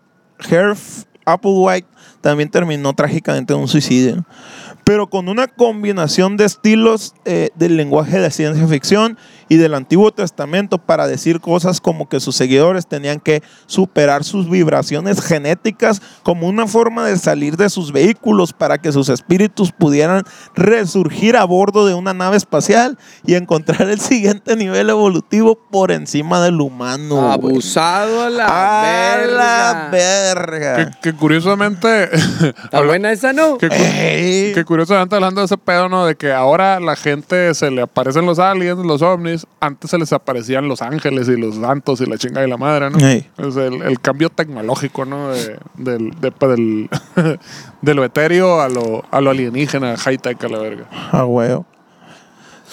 [0.49, 1.87] Herf Applewhite
[2.21, 4.25] también terminó trágicamente en un suicidio.
[4.83, 9.17] Pero con una combinación de estilos eh, del lenguaje de ciencia ficción
[9.51, 14.49] y del Antiguo Testamento para decir cosas como que sus seguidores tenían que superar sus
[14.49, 20.23] vibraciones genéticas como una forma de salir de sus vehículos para que sus espíritus pudieran
[20.55, 26.41] resurgir a bordo de una nave espacial y encontrar el siguiente nivel evolutivo por encima
[26.41, 27.29] del humano.
[27.29, 29.35] Abusado a la A verga.
[29.35, 30.75] la verga.
[31.01, 32.09] Que, que curiosamente.
[32.63, 33.57] Está buena esa, ¿no?
[33.57, 34.53] que, cu- Ey.
[34.53, 36.05] que curiosamente hablando de ese pedo, ¿no?
[36.05, 39.40] De que ahora la gente se le aparecen los aliens, los ovnis.
[39.59, 42.89] Antes se les aparecían los ángeles y los santos y la chinga y la madre,
[42.89, 42.97] ¿no?
[43.37, 45.29] Es el, el cambio tecnológico, ¿no?
[45.29, 46.89] De- del, de- pues, del,
[47.81, 50.85] de lo etéreo a lo, a lo alienígena, high-tech a la verga.
[51.11, 51.65] Ah, huevo.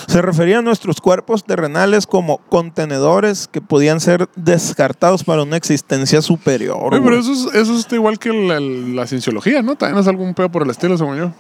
[0.06, 6.22] Se refería a nuestros cuerpos terrenales como contenedores que podían ser descartados para una existencia
[6.22, 6.94] superior.
[6.94, 9.74] Oye, pero eso es, eso es igual que el- la cienciología, ¿no?
[9.74, 11.32] También es algún pedo por el estilo, según yo.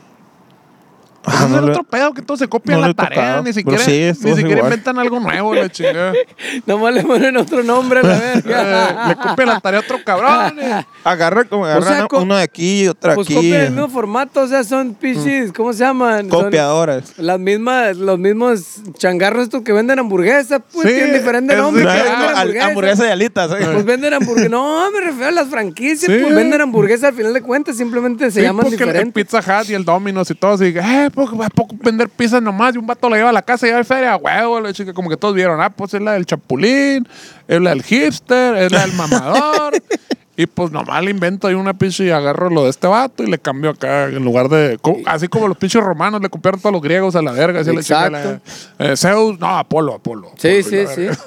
[1.38, 3.42] Ah, es no el le- otro pedo que todos se copian no la tarea, tocado,
[3.44, 6.12] ni pero siquiera, sí, ni siquiera inventan algo nuevo, la chingada.
[6.66, 9.08] Nomás le ponen otro nombre a la Eh, verga.
[9.08, 10.58] le copian la tarea a otro cabrón.
[10.60, 10.84] eh.
[11.04, 13.34] Agarra como agarran sea, co- uno de aquí y otra Pues aquí.
[13.34, 16.28] copian el mismo formato, o sea, son pichis, ¿cómo se llaman?
[16.30, 17.14] Son Copiadoras.
[17.18, 21.84] las mismas, los mismos changarros estos que venden hamburguesas, pues Sí, tienen diferente es nombre.
[21.84, 22.68] No, hamburguesas.
[22.68, 23.50] hamburguesa de alitas.
[23.52, 23.66] ¿eh?
[23.72, 24.50] Pues venden hamburguesas.
[24.50, 26.10] No, me refiero a las franquicias.
[26.12, 26.18] Sí.
[26.22, 27.76] Pues venden hamburguesas al final de cuentas.
[27.76, 29.12] Simplemente se Sí, llaman porque el-.
[29.12, 32.74] Pizza Hut y el Domino's y todo, y eh, pues, ¿a poco vender pizzas nomás?
[32.74, 34.92] Y un vato la lleva a la casa y ya hay feria, huevo, la chica,
[34.92, 37.06] como que todos vieron, ah, pues es la del chapulín,
[37.46, 39.74] es la del hipster, es la del mamador.
[40.36, 43.26] y pues nomás le invento ahí una pinche y agarro lo de este vato y
[43.26, 44.78] le cambio acá en lugar de.
[45.06, 47.60] Así como los pinches romanos le copiaron todos los griegos a la verga.
[47.60, 48.50] Así chica, la- Exacto.
[48.78, 50.30] eh, Zeus, no, Apolo, Apolo.
[50.36, 51.20] Sí, Apolo sí, la sí.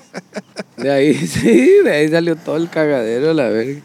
[0.86, 3.80] De ahí, sí, de ahí salió todo el cagadero, la verga.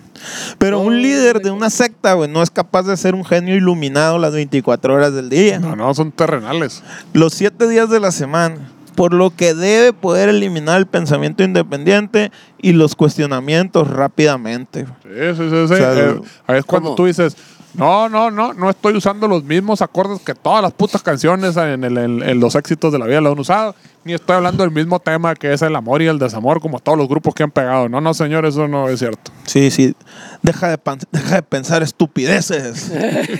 [0.59, 4.19] Pero un líder de una secta, güey, no es capaz de ser un genio iluminado
[4.19, 5.57] las 24 horas del día.
[5.59, 6.83] No, no, son terrenales.
[7.13, 8.57] Los siete días de la semana.
[8.93, 12.29] Por lo que debe poder eliminar el pensamiento independiente
[12.61, 14.85] y los cuestionamientos rápidamente.
[15.03, 15.49] Sí, sí, sí.
[15.49, 15.55] sí.
[15.55, 16.95] O sea, Eh, ahí es cuando ¿cómo?
[16.97, 17.35] tú dices,
[17.73, 21.83] no, no, no, no estoy usando los mismos acordes que todas las putas canciones en,
[21.83, 24.71] el- en- en los éxitos de la vida lo han usado, ni estoy hablando del
[24.71, 27.51] mismo tema que es el amor y el desamor como todos los grupos que han
[27.51, 27.87] pegado.
[27.87, 29.31] No, no, señor, eso no es cierto.
[29.45, 29.95] Sí, sí.
[30.41, 32.91] Deja de, pan- deja de pensar estupideces.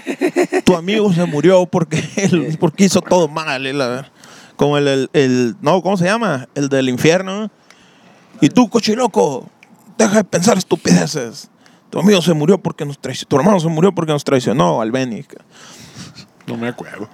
[0.65, 3.77] tu amigo se murió porque él porque hizo todo mal.
[3.77, 4.11] la ver-
[4.55, 6.47] Como el, el, el- No, ¿cómo se llama?
[6.55, 7.51] El del infierno.
[8.39, 9.47] Y tú, cochiloco,
[9.97, 11.49] deja de pensar estupideces.
[11.91, 13.27] Tu amigo se murió porque nos traicionó.
[13.27, 15.25] Tu hermano se murió porque nos traicionó, Albeni.
[16.47, 17.07] No me acuerdo.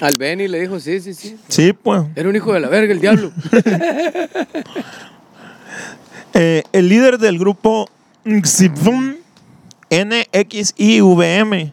[0.00, 1.36] Al Benny le dijo, sí, sí, sí.
[1.48, 2.04] Sí, pues.
[2.16, 3.32] Era un hijo de la verga, el diablo.
[6.32, 7.88] Eh, el líder del grupo
[8.24, 9.16] Nxivm,
[9.90, 11.72] NXIVM,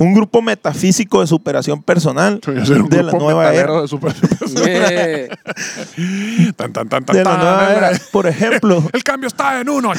[0.00, 3.68] un grupo metafísico de superación personal de la nueva era.
[6.56, 7.90] Tan, tan, tan, tan, De la tan, nueva era.
[8.10, 9.92] Por ejemplo, El cambio está en uno.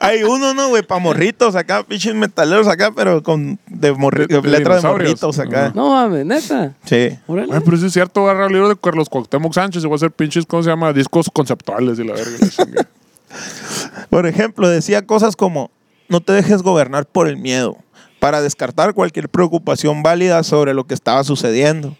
[0.00, 0.82] Hay uno, ¿no, güey?
[0.82, 5.72] Para morritos acá, pinches metaleros acá, pero con de, morri- De- morritos acá.
[5.74, 6.74] no mames, neta.
[6.84, 6.94] Sí.
[7.28, 9.92] Ay, pero sí es cierto, va a el libro de Carlos Cuauhtémoc Sánchez y va
[9.94, 10.92] a hacer pinches, ¿cómo se llama?
[10.92, 12.36] Discos conceptuales y la verga.
[14.10, 15.70] Por ejemplo, decía cosas como,
[16.08, 17.76] no te dejes gobernar por el miedo,
[18.20, 21.96] para descartar cualquier preocupación válida sobre lo que estaba sucediendo.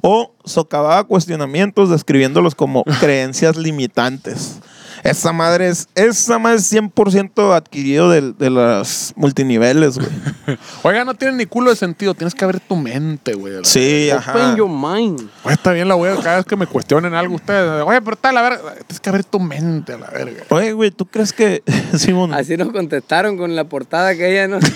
[0.00, 4.60] O socavaba cuestionamientos describiéndolos como creencias limitantes.
[5.02, 10.08] Esa madre es, esa madre es 100% adquirido de, de las multiniveles, güey.
[10.82, 12.14] Oiga, no tiene ni culo de sentido.
[12.14, 13.54] Tienes que abrir tu mente, güey.
[13.54, 14.56] la Sí, Open ajá.
[14.56, 15.28] your mind.
[15.44, 17.82] Oye, está bien la wea, cada vez que me cuestionen algo ustedes.
[17.82, 18.60] Oye, pero está la verga.
[18.86, 20.42] Tienes que abrir tu mente a la verga.
[20.50, 21.62] Oye, güey, ¿tú crees que
[21.96, 22.34] Simón?
[22.34, 24.58] Así nos contestaron con la portada que ella no.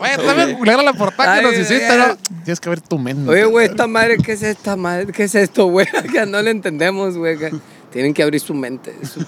[0.00, 1.96] Oye, está bien culera la portada que Ay, nos ay, hiciste.
[1.98, 2.16] ¿no?
[2.44, 3.30] Tienes que abrir tu mente.
[3.30, 5.12] Oye, güey, la esta madre, ¿qué es esta madre?
[5.12, 5.86] ¿Qué es esto, güey?
[6.12, 7.27] Que no le entendemos, güey.
[7.36, 7.52] Que
[7.92, 9.24] Tienen que abrir su mente, su-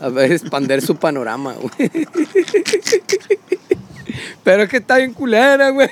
[0.00, 1.90] a ver, expander su panorama, güey.
[4.42, 5.88] Pero es que está bien culera, güey.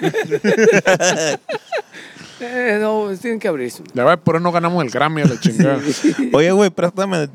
[2.41, 5.27] Eh, no, tienen que abrir su Ya va, por eso no ganamos el Grammy a
[5.27, 5.79] la chingada.
[6.33, 7.29] Oye, güey, préstame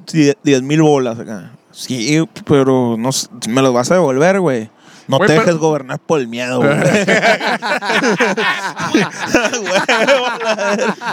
[0.43, 1.51] 10 mil bolas acá.
[1.71, 3.09] Sí, pero no,
[3.49, 4.69] me los vas a devolver, güey.
[5.11, 6.71] No Güey, te pero- dejes gobernar por el miedo, güey.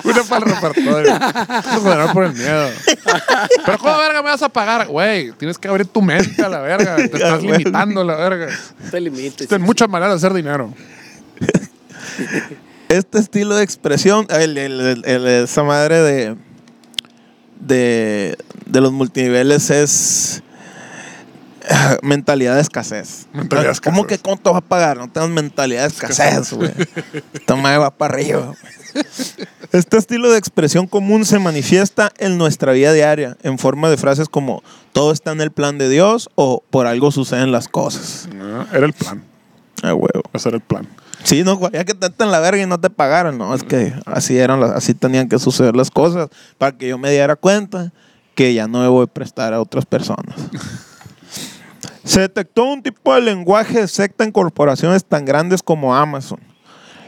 [0.04, 1.14] Una para el repertorio.
[1.14, 2.68] A ganar por el miedo.
[3.66, 4.86] Pero ¿cómo verga me vas a pagar?
[4.86, 6.94] Güey, tienes que abrir tu mente a la verga.
[6.96, 7.58] Te estás güey.
[7.58, 8.46] limitando a la verga.
[8.84, 9.32] No te limites.
[9.32, 10.72] Existen muchas maneras de hacer dinero.
[12.88, 16.36] este estilo de expresión, el- el- el- el- esa madre de,
[17.60, 18.36] de,
[18.66, 20.42] de los multiniveles es
[22.02, 23.26] mentalidad de escasez.
[23.32, 24.18] Mentalidad de ¿Cómo escasez.
[24.18, 24.96] que cuánto vas a pagar?
[24.96, 26.70] No tengas mentalidad de escasez, güey.
[27.62, 28.52] Madre va para arriba.
[29.72, 34.28] Este estilo de expresión común se manifiesta en nuestra vida diaria en forma de frases
[34.28, 34.62] como
[34.92, 38.28] todo está en el plan de Dios o por algo suceden las cosas.
[38.34, 39.22] No, era el plan.
[39.82, 40.22] Ah, huevo.
[40.32, 40.88] Ese era el plan.
[41.24, 43.92] Sí, no, ya que te en la verga y no te pagaron, no, es que
[44.06, 47.92] así eran, las- así tenían que suceder las cosas para que yo me diera cuenta
[48.36, 50.36] que ya no a prestar a otras personas.
[52.08, 56.40] Se detectó un tipo de lenguaje de secta en corporaciones tan grandes como Amazon.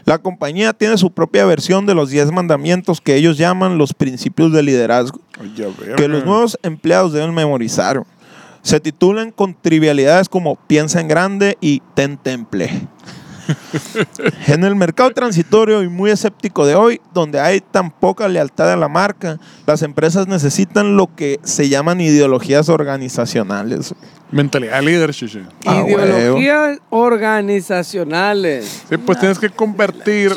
[0.05, 4.53] La compañía tiene su propia versión de los 10 mandamientos que ellos llaman los principios
[4.53, 5.55] de liderazgo Ay,
[5.97, 8.03] que los nuevos empleados deben memorizar.
[8.61, 12.69] Se titulan con trivialidades como piensa en grande y ten temple.
[14.47, 18.77] en el mercado transitorio y muy escéptico de hoy, donde hay tan poca lealtad a
[18.77, 23.95] la marca, las empresas necesitan lo que se llaman ideologías organizacionales.
[24.31, 25.43] Mentalidad de líder, chichi.
[25.65, 28.83] Ah, Ideologías organizacionales.
[28.89, 30.31] Sí, pues tienes que convertir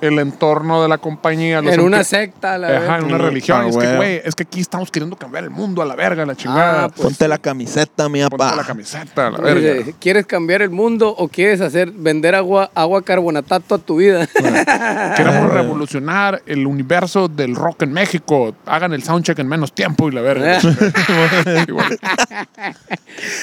[0.00, 1.58] el entorno de la compañía.
[1.58, 2.98] En una secta, la Ajá, verdad.
[3.00, 3.60] en una religión.
[3.64, 6.24] ah, es que, güey, es que aquí estamos queriendo cambiar el mundo a la verga,
[6.24, 6.84] la chingada.
[6.84, 8.56] Ah, pues Ponte la camiseta, mi Ponte papá.
[8.56, 9.92] la camiseta a la verga.
[10.00, 14.26] ¿Quieres cambiar el mundo o quieres hacer vender agua agua carbonatato a tu vida?
[15.16, 18.54] Queremos revolucionar el universo del rock en México.
[18.66, 20.58] Hagan el soundcheck en menos tiempo y la verga.
[21.68, 21.98] Igual.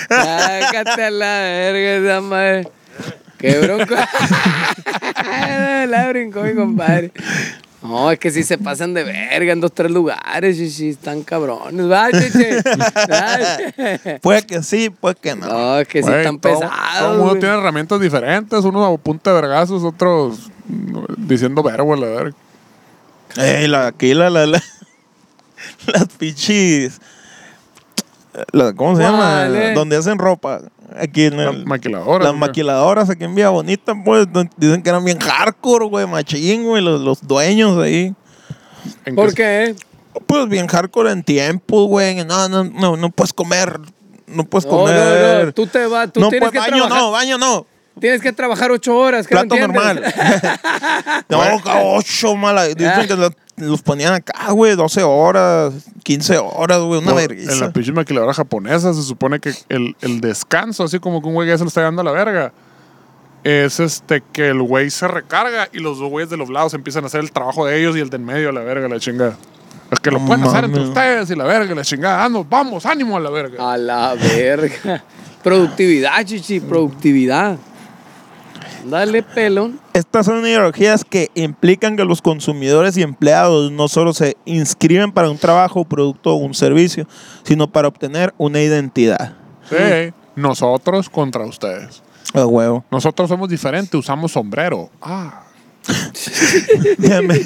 [0.08, 2.68] Sácate a la verga esa madre.
[3.38, 3.96] Qué bronco.
[5.88, 7.12] la brincó mi compadre.
[7.82, 11.24] No, es que si se pasan de verga en dos, tres lugares, y sí, están
[11.24, 11.90] cabrones.
[11.90, 12.62] Va, chiche.
[13.10, 14.20] Ay.
[14.22, 15.48] Puede que sí, puede que no.
[15.48, 17.00] No, es que sí están todo- pesados.
[17.00, 18.66] Todo el mundo tiene herramientas diferentes.
[18.66, 20.52] Unos a punta de vergazos, otros
[21.18, 22.36] diciendo verbo la verga.
[23.38, 24.64] Ey, la, aquí la, la, la-
[25.88, 27.00] las pichis.
[28.52, 29.46] La- ¿Cómo se llama?
[29.74, 30.62] Donde hacen ropa.
[31.00, 32.24] Aquí en Las el, maquiladoras.
[32.26, 32.40] las ¿no?
[32.40, 34.28] maquiladoras aquí en Villa Bonita, pues,
[34.58, 38.14] dicen que eran bien hardcore, güey, machín, güey, los, los dueños ahí.
[39.06, 40.22] ¿En ¿Por qué- qué?
[40.26, 42.26] Pues bien hardcore en tiempo, güey.
[42.26, 43.80] No, no, no, no puedes comer.
[44.26, 44.96] No puedes No, comer.
[45.40, 45.54] no, no.
[45.54, 47.02] Tú te vas, tú No, tienes pues, que baño trabajar.
[47.04, 47.66] no, baño no.
[48.00, 49.28] Tienes que trabajar ocho horas.
[49.28, 50.14] ¿qué no Plato entiendes?
[50.14, 51.24] normal.
[51.30, 52.66] no, ocho, mala.
[52.68, 57.54] Dicen que lo- los ponían acá, güey, 12 horas, 15 horas, güey, una vergüenza.
[57.54, 61.34] En la pinche maquiladora japonesa se supone que el, el descanso, así como que un
[61.34, 62.52] güey ya se lo está dando a la verga,
[63.44, 67.04] es este que el güey se recarga y los dos güeyes de los lados empiezan
[67.04, 69.00] a hacer el trabajo de ellos y el de en medio a la verga, la
[69.00, 69.38] chingada.
[69.92, 72.18] Es que lo pueden hacer entre ustedes y la verga, la chingada.
[72.18, 73.74] Vamos, vamos, ánimo a la verga.
[73.74, 75.04] A la verga.
[75.44, 77.58] Productividad, chichi, productividad.
[78.86, 79.80] Dale pelón.
[79.94, 85.30] Estas son ideologías que implican que los consumidores y empleados no solo se inscriben para
[85.30, 87.08] un trabajo, producto o un servicio,
[87.44, 89.34] sino para obtener una identidad.
[89.70, 90.14] Sí.
[90.36, 92.02] nosotros contra ustedes.
[92.34, 92.84] A huevo.
[92.92, 94.90] Nosotros somos diferentes, usamos sombrero.
[95.02, 95.44] Ah.
[97.02, 97.40] Y a, me-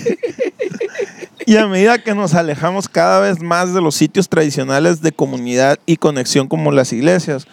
[1.45, 5.79] y a medida que nos alejamos cada vez más de los sitios tradicionales de comunidad
[5.86, 7.45] y conexión como las iglesias,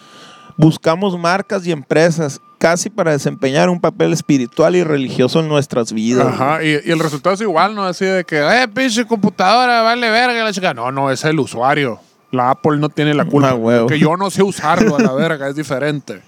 [0.61, 6.27] buscamos marcas y empresas casi para desempeñar un papel espiritual y religioso en nuestras vidas.
[6.27, 7.83] Ajá, y, y el resultado es igual, ¿no?
[7.83, 10.73] Así de que, eh, pinche computadora, vale verga la chica.
[10.73, 11.99] No, no, es el usuario.
[12.29, 13.57] La Apple no tiene la culpa.
[13.57, 13.85] Ah.
[13.89, 16.21] Que yo no sé usarlo a la verga, es diferente.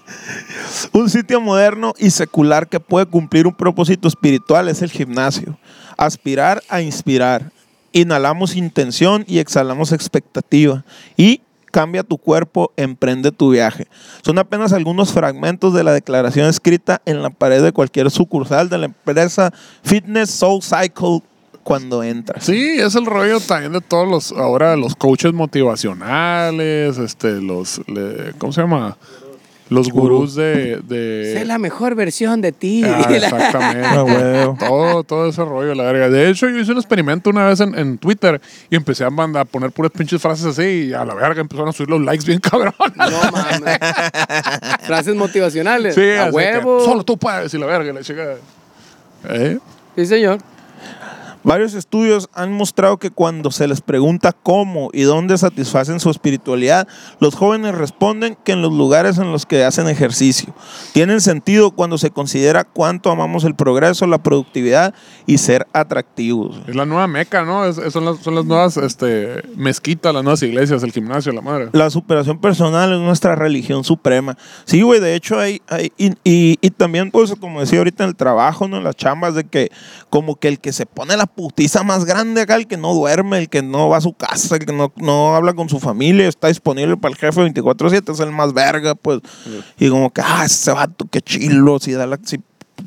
[0.92, 5.56] Un sitio moderno y secular que puede cumplir un propósito espiritual es el gimnasio.
[5.96, 7.52] Aspirar a inspirar.
[7.92, 10.84] Inhalamos intención y exhalamos expectativa.
[11.16, 11.40] Y
[11.74, 13.88] cambia tu cuerpo, emprende tu viaje.
[14.22, 18.78] Son apenas algunos fragmentos de la declaración escrita en la pared de cualquier sucursal de
[18.78, 19.52] la empresa
[19.82, 21.20] Fitness Soul Cycle
[21.64, 22.44] cuando entras.
[22.44, 28.32] Sí, es el rollo también de todos los, ahora los coaches motivacionales, este, los, le-
[28.38, 28.96] ¿cómo se llama?
[29.70, 30.78] Los gurús de...
[30.86, 32.82] de- Sé la mejor versión de ti.
[32.84, 33.86] Ah, exactamente.
[33.86, 34.56] Ah, huevo.
[34.58, 36.10] todo, todo ese rollo, la verga.
[36.10, 39.42] De hecho, yo hice un experimento una vez en, en Twitter y empecé a, mandar,
[39.42, 42.26] a poner puras pinches frases así y a la verga empezaron a subir los likes
[42.26, 42.74] bien cabrón.
[42.94, 43.78] No mames.
[44.82, 45.94] Frases motivacionales.
[45.94, 46.84] Sí, a huevo.
[46.84, 48.34] solo tú puedes y la verga, y la chica.
[49.30, 49.58] ¿Eh?
[49.96, 50.38] Sí, señor.
[51.44, 56.88] Varios estudios han mostrado que cuando se les pregunta cómo y dónde satisfacen su espiritualidad,
[57.20, 60.54] los jóvenes responden que en los lugares en los que hacen ejercicio.
[60.92, 64.94] Tienen sentido cuando se considera cuánto amamos el progreso, la productividad
[65.26, 66.60] y ser atractivos.
[66.66, 67.66] Es la nueva meca, ¿no?
[67.66, 71.68] Es- son, las, son las nuevas este, mezquitas, las nuevas iglesias, el gimnasio, la madre.
[71.72, 74.36] La superación personal es nuestra religión suprema.
[74.64, 78.10] Sí, güey, de hecho hay, hay y, y- y también, pues, como decía ahorita en
[78.10, 78.78] el trabajo, ¿no?
[78.78, 79.70] En las chambas, de que
[80.08, 83.38] como que el que se pone la putiza más grande acá, el que no duerme,
[83.38, 86.28] el que no va a su casa, el que no, no habla con su familia,
[86.28, 89.20] está disponible para el jefe 24-7, es el más verga, pues.
[89.78, 92.18] Y como que, ah, ese vato, qué chilo, si da la...
[92.24, 92.40] Si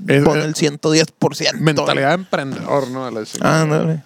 [0.07, 1.59] Es- pone es- el 110%.
[1.59, 3.05] Mentalidad de emprendedor, ¿no?
[3.41, 4.03] Ándale.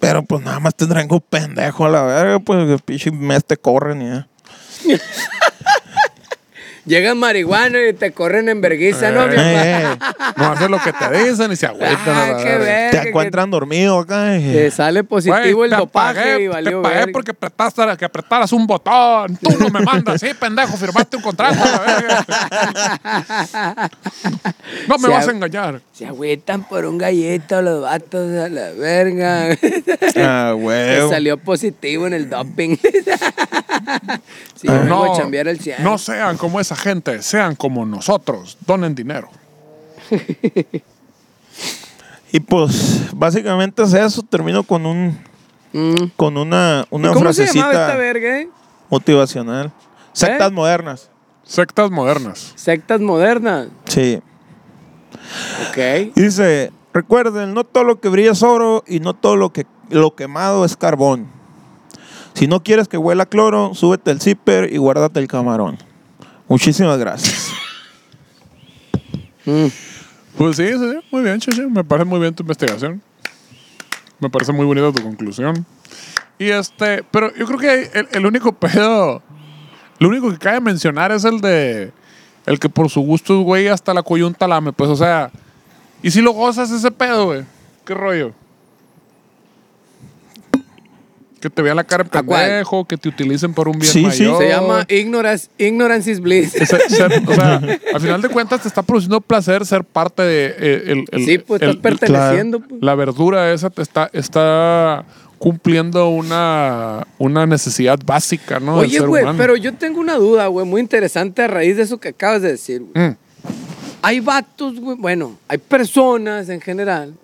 [0.00, 3.56] Pero pues nada más tendrán un pendejo a la verga, pues que pinche mes te
[3.56, 4.28] corren y ya.
[6.88, 9.24] Llegan marihuana y te corren en vergüenza, ¿no?
[9.26, 9.86] Eh, eh.
[10.36, 11.98] No hace lo que te dicen y se agüitan.
[12.06, 12.58] Ah, qué verga.
[12.64, 12.90] verga.
[12.90, 14.36] Te que- encuentran dormido acá.
[14.38, 17.12] y- Te sale positivo Güey, el dopaje y valió Te pagué verga.
[17.12, 19.36] porque apretaste, que apretaras un botón.
[19.36, 20.20] Tú no me mandas.
[20.20, 21.58] Sí, pendejo, firmaste un contrato.
[24.88, 25.80] No me Se vas a engañar.
[25.92, 29.50] Se agüitan por un gallito los vatos a la verga.
[30.16, 31.10] Ah, Te huevo.
[31.10, 32.76] salió positivo en el doping.
[34.54, 35.82] sí, yo vengo a chambear el 100.
[35.82, 38.56] no sean como esa gente, sean como nosotros.
[38.66, 39.28] Donen dinero.
[42.30, 44.22] Y pues básicamente es eso.
[44.22, 45.18] Termino con un
[45.72, 46.12] Mm.
[46.16, 48.48] con una, ¿Y una ¿Cómo se llamaba esta frasecita verga, eh?
[48.88, 49.72] motivacional.
[50.12, 50.54] Sectas ¿Eh?
[50.54, 51.10] modernas.
[51.44, 52.52] Sectas modernas.
[52.56, 53.68] Sectas modernas.
[53.86, 54.20] Sí.
[55.68, 56.14] Ok.
[56.14, 60.14] Dice, recuerden, no todo lo que brilla es oro y no todo lo que lo
[60.14, 61.26] quemado es carbón.
[62.34, 65.78] Si no quieres que huela cloro, súbete el zipper y guárdate el camarón.
[66.48, 67.52] Muchísimas gracias.
[69.46, 69.68] Mm.
[70.36, 71.66] Pues sí, sí, sí, muy bien, Cheche.
[71.68, 73.00] Me parece muy bien tu investigación.
[74.20, 75.64] Me parece muy bonita tu conclusión.
[76.38, 79.22] Y este, pero yo creo que el, el único pedo,
[79.98, 81.92] lo único que cabe mencionar es el de,
[82.44, 84.72] el que por su gusto, güey, hasta la coyunta lame.
[84.72, 85.30] Pues, o sea,
[86.02, 87.44] y si lo gozas ese pedo, güey,
[87.84, 88.32] ¿qué rollo?
[91.40, 94.24] Que te vean la cara pendejo, que te utilicen por un bien Sí, sí.
[94.24, 94.42] mayor.
[94.42, 96.52] Se llama ignorance, ignorance is bliss.
[96.60, 97.06] O sea,
[97.94, 101.38] al final de cuentas te está produciendo placer ser parte de eh, el, el- sí,
[101.38, 102.60] pues el- estás perteneciendo.
[102.60, 102.82] pues.
[102.82, 105.04] la verdura esa te está, está
[105.38, 108.74] cumpliendo una, una necesidad básica, ¿no?
[108.78, 112.08] Oye, güey, pero yo tengo una duda, güey, muy interesante a raíz de eso que
[112.08, 112.82] acabas de decir.
[112.82, 113.10] güey.
[113.10, 113.16] Mm.
[114.02, 117.14] Hay vatos, güey, bueno, hay personas en general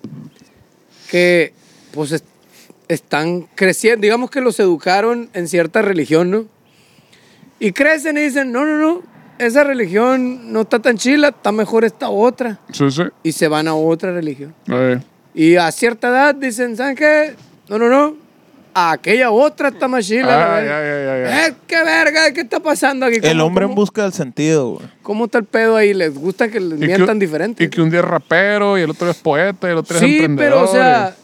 [1.10, 1.52] que,
[1.92, 2.22] pues,
[2.88, 6.44] están creciendo, digamos que los educaron en cierta religión, ¿no?
[7.58, 9.02] Y crecen y dicen, no, no, no,
[9.38, 12.58] esa religión no está tan chila, está mejor esta otra.
[12.72, 13.02] Sí, sí.
[13.22, 14.54] Y se van a otra religión.
[14.70, 15.00] Eh,
[15.34, 17.34] Y a cierta edad dicen, ¿saben qué?
[17.68, 18.16] No, no, no.
[18.76, 20.26] Aquella otra está más chila.
[20.26, 20.70] la Ah, verga".
[20.70, 21.46] ya, ya, ya, ya.
[21.46, 22.32] Eh, ¿Qué verga?
[22.32, 23.16] ¿Qué está pasando aquí?
[23.22, 24.86] El ¿Cómo- hombre en busca del sentido, güey.
[25.02, 25.94] ¿Cómo está el pedo ahí?
[25.94, 27.62] ¿Les gusta que les mientan diferente?
[27.64, 30.00] Y que un día es rapero y el otro es poeta y el otro es
[30.02, 30.52] Sí, emprendedor.
[30.52, 31.14] pero o sea...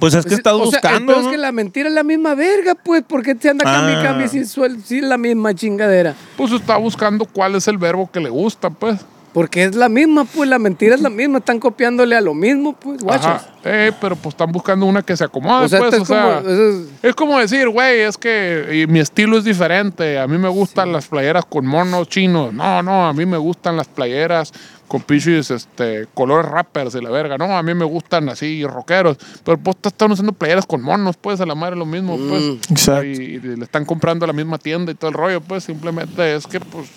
[0.00, 1.30] Pues es que estás o sea, buscando, entonces ¿no?
[1.30, 3.02] que la mentira es la misma verga, pues.
[3.02, 4.02] ¿Por qué te anda cambie y Ah.
[4.02, 6.14] cambie si, suel- si es la misma chingadera?
[6.36, 8.98] Pues está buscando cuál es el verbo que le gusta, pues.
[9.32, 12.72] Porque es la misma, pues la mentira es la misma, están copiándole a lo mismo,
[12.72, 13.26] pues, guachos.
[13.26, 13.46] Ajá.
[13.62, 16.40] Eh, pero pues están buscando una que se acomode, O sea, pues, o es sea,
[16.42, 20.18] como- es- es como decir, güey, es que mi estilo es diferente.
[20.18, 22.52] A mí me gustan las playeras con monos chinos.
[22.52, 24.52] No, no, a mí me gustan las playeras
[24.90, 27.38] con pichis, este, colores rappers y la verga.
[27.38, 29.18] No, a mí me gustan así, rockeros.
[29.44, 32.58] Pero pues están usando playeras con monos, pues, a la madre lo mismo, pues.
[32.68, 33.04] Exacto.
[33.04, 36.34] Y, y le están comprando a la misma tienda y todo el rollo, pues, simplemente
[36.34, 36.88] es que, pues,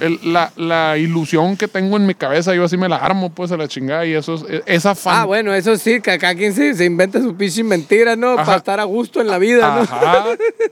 [0.00, 3.52] el- la, la ilusión que tengo en mi cabeza, yo así me la armo, pues,
[3.52, 4.04] a la chingada.
[4.06, 5.16] Y eso es, esa fan...
[5.20, 8.32] Ah, bueno, eso sí, que acá quien se, se inventa su pinche mentira, ¿no?
[8.32, 8.44] Ajá.
[8.44, 9.82] Para estar a gusto en la vida, ¿no?
[9.82, 10.24] Ajá.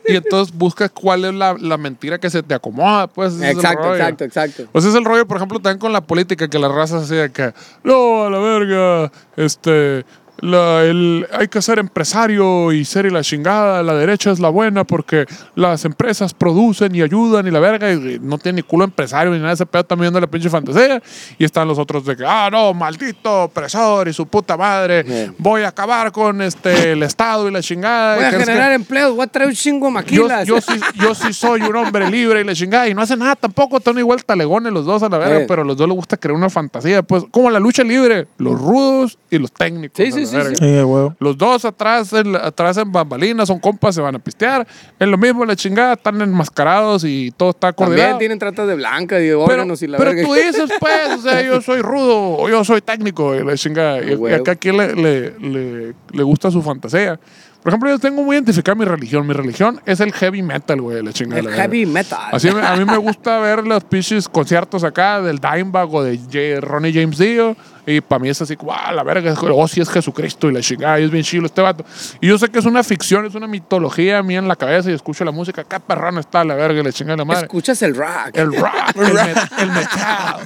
[0.07, 3.41] Y entonces buscas cuál es la, la mentira que se te acomoda, pues.
[3.41, 4.64] Exacto, exacto, exacto.
[4.73, 7.31] Pues es el rollo, por ejemplo, también con la política, que la raza así de
[7.31, 7.53] que,
[7.85, 10.05] no, a la verga, este,
[10.41, 14.49] la- el, hay que ser empresario y ser y la chingada, la derecha es la
[14.49, 18.85] buena porque las empresas producen y ayudan y la verga, y no tiene ni culo
[18.85, 21.01] empresario ni nada de ese pedo, también viendo la pinche fantasía.
[21.39, 25.35] Y están los otros de que, ah, no, maldito opresor y su puta madre, Bien.
[25.39, 28.16] voy a acabar con este, el Estado y la chingada.
[28.16, 30.47] Voy a es que- generar empleos, voy a traer un chingo de yo, maquilas.
[30.47, 32.89] yo, sí, yo sí soy un hombre libre y la chingada.
[32.89, 33.76] Y no hace nada tampoco.
[33.78, 35.41] Están igual talegones los dos a la verga.
[35.41, 35.45] Eh.
[35.47, 37.03] Pero a los dos les gusta crear una fantasía.
[37.03, 38.26] Pues como la lucha libre.
[38.39, 39.97] Los rudos y los técnicos.
[39.97, 40.55] Sí, sí, la sí, verga.
[40.57, 41.16] Sí, de huevo.
[41.20, 44.66] Los dos atrás en, atrás en bambalinas, son compas, se van a pistear.
[44.99, 45.93] Es lo mismo la chingada.
[45.95, 48.18] Están enmascarados y todo está También coordinado.
[48.18, 50.26] tienen tratas de blanca y de Pero, órganos y la pero verga.
[50.26, 54.01] tú dices, pues, o sea, yo soy rudo o yo soy técnico y la chingada.
[54.03, 57.18] Y, acá a quien le, le, le, le gusta su fantasía.
[57.62, 59.24] Por ejemplo, yo tengo muy identificada mi religión.
[59.24, 61.39] Mi religión es el heavy metal, güey, la chingada.
[61.39, 61.62] El la verga.
[61.62, 62.18] heavy metal.
[62.33, 66.61] Así a mí me gusta ver los pinches conciertos acá del Dimebag o de J-
[66.61, 67.57] Ronnie James Dio.
[67.85, 70.61] Y para mí es así, como, ah, la verga, oh, sí es Jesucristo y la
[70.61, 71.85] chingada, y es bien chilo este vato.
[72.20, 74.95] Y yo sé que es una ficción, es una mitología mía en la cabeza y
[74.95, 77.43] escucho la música, qué perrón está la verga y la chingada de la madre.
[77.47, 78.30] Escuchas el rock.
[78.35, 80.37] El rock, el, me- el metal.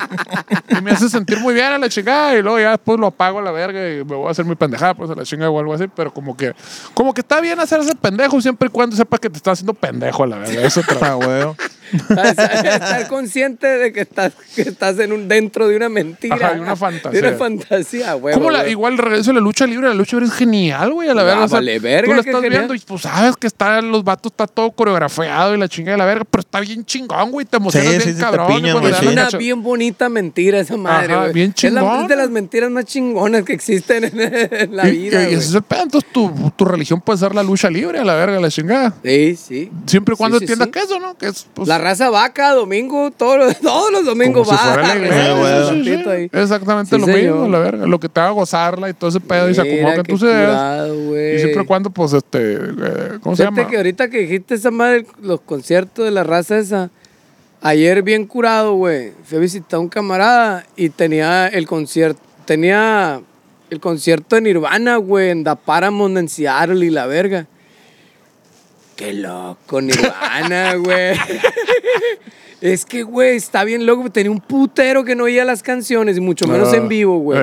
[0.71, 2.35] Y me hace sentir muy bien a la chingada.
[2.37, 4.55] Y luego ya después lo apago a la verga y me voy a hacer mi
[4.55, 5.85] pendejada, pues a la chingada o algo así.
[5.95, 6.55] Pero como que,
[6.95, 10.25] como que está bien hacerse pendejo siempre y cuando sepas que te estás haciendo pendejo
[10.25, 10.63] a la verga.
[10.63, 11.55] Eso te Ah, huevo.
[12.09, 16.35] Estar, estar consciente de que estás, que estás en un, dentro de una mentira.
[16.37, 17.21] Ajá, de una fantasía.
[17.23, 18.35] De una fantasía, güey.
[18.35, 21.09] Como la, igual el regreso de la lucha libre, la lucha libre es genial, güey,
[21.09, 21.45] a la verga.
[21.45, 22.61] o sea, vale, verga, tú qué estás genial.
[22.63, 25.99] viendo y pues sabes que están los vatos, está todo coreografiado y la chingada de
[25.99, 28.47] la verga, pero está bien chingón, güey, te emocionas Sí, bien sí, cabrón.
[28.49, 29.05] piñan, güey, Es sí.
[29.07, 31.33] la una bien bonita mentira esa madre, Ajá, güey.
[31.35, 32.03] bien Es la- chingón.
[32.03, 35.27] Es de las mentiras más chingonas que existen en, en la y, vida, y- y
[35.27, 35.35] güey.
[35.39, 38.15] ese es el pedo, entonces tu, tu religión puede ser la lucha libre, a la
[38.15, 38.95] verga, la chingada.
[39.05, 39.71] Sí, sí.
[39.87, 40.71] Siempre y cuando Sí, sí, entienda sí.
[40.73, 41.17] que eso, ¿no?
[41.17, 44.65] Que es, pues, La raza va cada domingo, todos los, todos los domingos como si
[44.65, 44.73] va.
[44.75, 46.31] fuera la sí, sí.
[46.33, 47.35] Exactamente Sí, lo señor.
[47.35, 47.87] mismo, la verga.
[47.87, 49.63] Lo que te haga gozarla y todo ese pedo y se
[50.07, 50.47] tú seas.
[50.49, 51.37] curado, güey.
[51.37, 53.71] Y siempre y cuando, pues, este, eh, ¿cómo se Fíjate llama?
[53.71, 56.91] que ahorita que dijiste esa madre, los conciertos de la raza esa,
[57.63, 59.13] ayer bien curado, güey.
[59.25, 63.21] Fui a visitar a un camarada y tenía el concierto, tenía
[63.71, 67.47] el concierto de Nirvana, güey, en Da Paramount, en Seattle y la verga.
[68.97, 71.17] Qué loco, Nirvana, güey.
[72.61, 74.11] es que, güey, está bien loco.
[74.11, 77.39] Tenía un putero que no oía las canciones, y mucho menos Ah, en vivo, güey.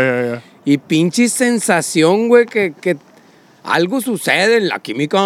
[0.65, 2.97] Y pinche sensación, güey, que, que
[3.63, 5.17] algo sucede en la química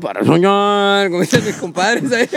[0.00, 2.12] para soñar, como dicen mis compadres.
[2.12, 2.28] ahí.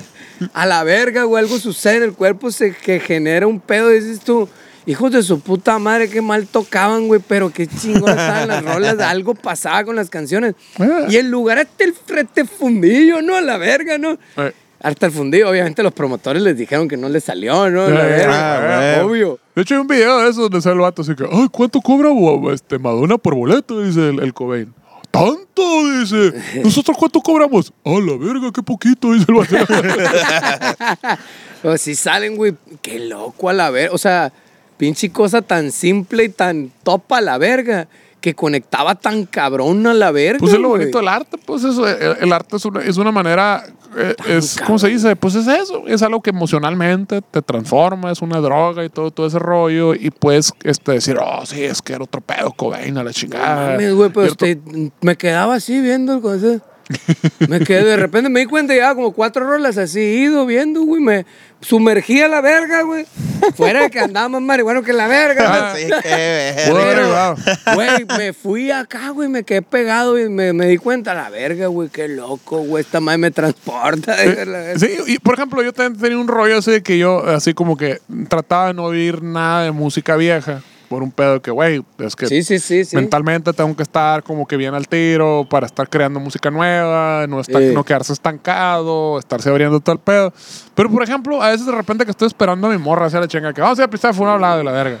[0.52, 3.88] A la verga, güey, algo sucede en el cuerpo se, que genera un pedo.
[3.88, 4.48] Dices tú,
[4.86, 8.98] hijos de su puta madre, qué mal tocaban, güey, pero qué chingón estaban las rolas.
[9.00, 10.54] Algo pasaba con las canciones.
[10.78, 11.06] Ah.
[11.08, 13.36] Y el lugar hasta el frente fundillo, ¿no?
[13.36, 14.18] A la verga, ¿no?
[14.36, 14.52] Eh.
[14.80, 17.88] Hasta el fundillo, obviamente los promotores les dijeron que no les salió, ¿no?
[17.88, 19.06] La ya, verga, ya.
[19.06, 19.38] obvio.
[19.54, 21.80] De hecho, hay un video de eso donde sale el vato así que, ay, ¿cuánto
[21.80, 22.10] cobra
[22.52, 23.80] este, Madonna por boleto?
[23.80, 24.74] Dice el, el Cobain.
[25.12, 26.00] ¿Tanto?
[26.00, 26.32] Dice.
[26.64, 27.72] ¿Nosotros cuánto cobramos?
[27.84, 29.56] A la verga, qué poquito, dice el vato.
[31.62, 33.94] Pero si salen, güey, qué loco a la verga.
[33.94, 34.32] O sea,
[34.76, 37.88] pinche cosa tan simple y tan topa la verga
[38.22, 40.38] que conectaba tan cabrón a la verga.
[40.38, 43.10] Pues es lo bonito del arte, pues eso, el, el arte es una, es una
[43.10, 43.64] manera,
[43.96, 45.16] eh, es, ¿cómo se dice?
[45.16, 49.26] Pues es eso, es algo que emocionalmente te transforma, es una droga y todo, todo
[49.26, 53.02] ese rollo, y puedes este, decir, oh, sí, es que era otro pedo, Cobain, a
[53.02, 53.72] la chingada.
[53.72, 54.60] Mames, güey, pero este,
[55.00, 56.71] me quedaba así viendo el concierto.
[57.48, 61.00] Me quedé, de repente me di cuenta, ya como cuatro rolas así, ido viendo, güey,
[61.00, 61.26] me
[61.60, 63.06] sumergí a la verga, güey.
[63.56, 65.72] Fuera de que andaba más marihuano que la verga.
[65.72, 66.54] Así que.
[67.74, 71.66] Güey, me fui acá, güey, me quedé pegado y me, me di cuenta, la verga,
[71.66, 74.16] güey, qué loco, güey, esta madre me transporta.
[74.16, 74.78] verga.
[74.78, 77.76] Sí, y por ejemplo, yo también tenía un rollo así de que yo, así como
[77.76, 80.62] que trataba de no oír nada de música vieja.
[80.92, 84.46] Por un pedo que, güey, es que Sí, sí, sí, mentalmente tengo que estar como
[84.46, 89.48] que bien al tiro para estar creando música nueva, no, estar, no quedarse estancado, estarse
[89.48, 90.34] abriendo todo el pedo.
[90.74, 93.26] Pero, por ejemplo, a veces de repente que estoy esperando a mi morra hacia la
[93.26, 94.98] chinga, que vamos a ir a pisar, fue un hablado de la verga.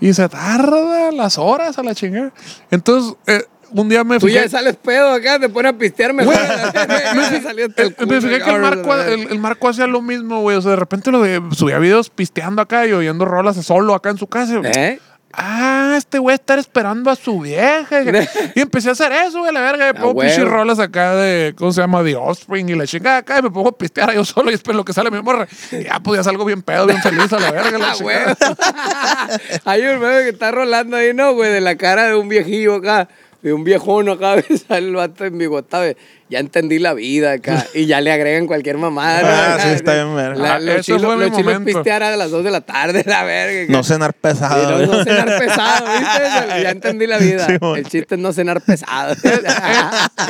[0.00, 2.32] Y se tarda las horas a la chingada.
[2.70, 3.42] Entonces, eh,
[3.74, 4.42] un día me Tú fijé...
[4.42, 6.34] ya sales pedo acá, te pones a pistear mejor.
[7.14, 10.02] me me fijé- el eh, me fijé que el Marco, el, el Marco hacía lo
[10.02, 10.56] mismo, güey.
[10.56, 14.10] O sea, de repente lo de, subía videos pisteando acá y oyendo rolas solo acá
[14.10, 14.58] en su casa.
[14.58, 14.72] güey.
[14.76, 15.00] ¿Eh?
[15.32, 18.02] Ah, este güey estar esperando a su vieja.
[18.54, 19.92] y empecé a hacer eso, güey, la verga.
[19.92, 22.02] Me pongo pinches rolas acá de, ¿cómo se llama?
[22.02, 23.38] De Offspring y la chingada acá.
[23.38, 25.46] Y me pongo a pistear yo solo y espero lo que sale mi morra.
[25.70, 27.78] Y ya, pues ya salgo bien pedo, bien feliz a la verga.
[27.78, 28.36] La Ah, chingada.
[29.64, 31.50] Hay un meme que está rolando ahí, ¿no, güey?
[31.50, 33.08] De la cara de un viejillo acá,
[33.42, 34.36] de un viejón acá,
[34.68, 35.94] sale el vato en bigotado.
[36.32, 37.66] Ya entendí la vida acá.
[37.74, 39.54] Y ya le agregan cualquier mamada.
[39.54, 40.34] Ah, sí, está bien, verga.
[40.42, 41.78] La, Ah, los ese chilos, fue mi los chilos momento.
[41.78, 43.72] pistear a las 2 de la tarde, la verga.
[43.72, 44.78] No cenar Sí, pesado.
[44.78, 46.62] no, no cenar pesado, ¿viste?
[46.62, 47.46] Ya entendí la vida.
[47.46, 49.14] Sí, el chiste es no cenar pesado.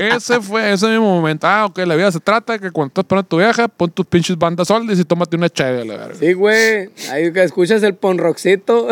[0.01, 1.47] Ese fue ese mismo momento.
[1.47, 4.07] Ah, ok, la vida se trata de que cuando estás esperando tu vieja, pon tus
[4.07, 6.15] pinches bandas soldes y tómate una chévere, la verga.
[6.19, 6.91] Sí, güey.
[7.11, 8.89] Ahí que escuchas el ponroxito.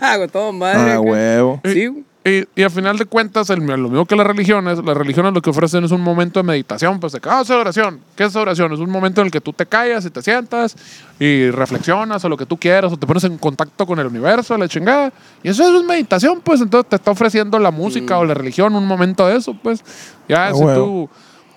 [0.00, 0.78] Hago todo madre.
[0.80, 1.00] Ah, acá.
[1.00, 1.60] huevo.
[1.64, 2.04] Sí, güey.
[2.22, 5.40] Y, y al final de cuentas, el- lo mismo que las religiones, las religiones lo
[5.40, 7.98] que ofrecen es un momento de meditación, pues de que, ah, es oración.
[8.14, 8.72] ¿Qué es oración?
[8.74, 10.76] Es un momento en el que tú te callas y te sientas
[11.18, 14.54] y reflexionas o lo que tú quieras o te pones en contacto con el universo,
[14.58, 15.10] la chingada.
[15.42, 18.86] Y eso es meditación, pues entonces te está ofreciendo la música o la religión un
[18.86, 19.82] momento de eso, pues.
[20.28, 21.08] Ya, Ah, si huevo.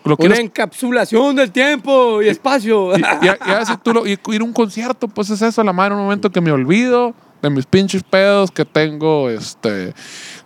[0.04, 2.98] tú lo Una quieres encapsulación del tiempo y espacio.
[2.98, 5.62] y, y- y a veces tú lo- y ir a un concierto, pues es eso,
[5.62, 9.94] la madre, un momento que me olvido de mis pinches pedos que tengo, este,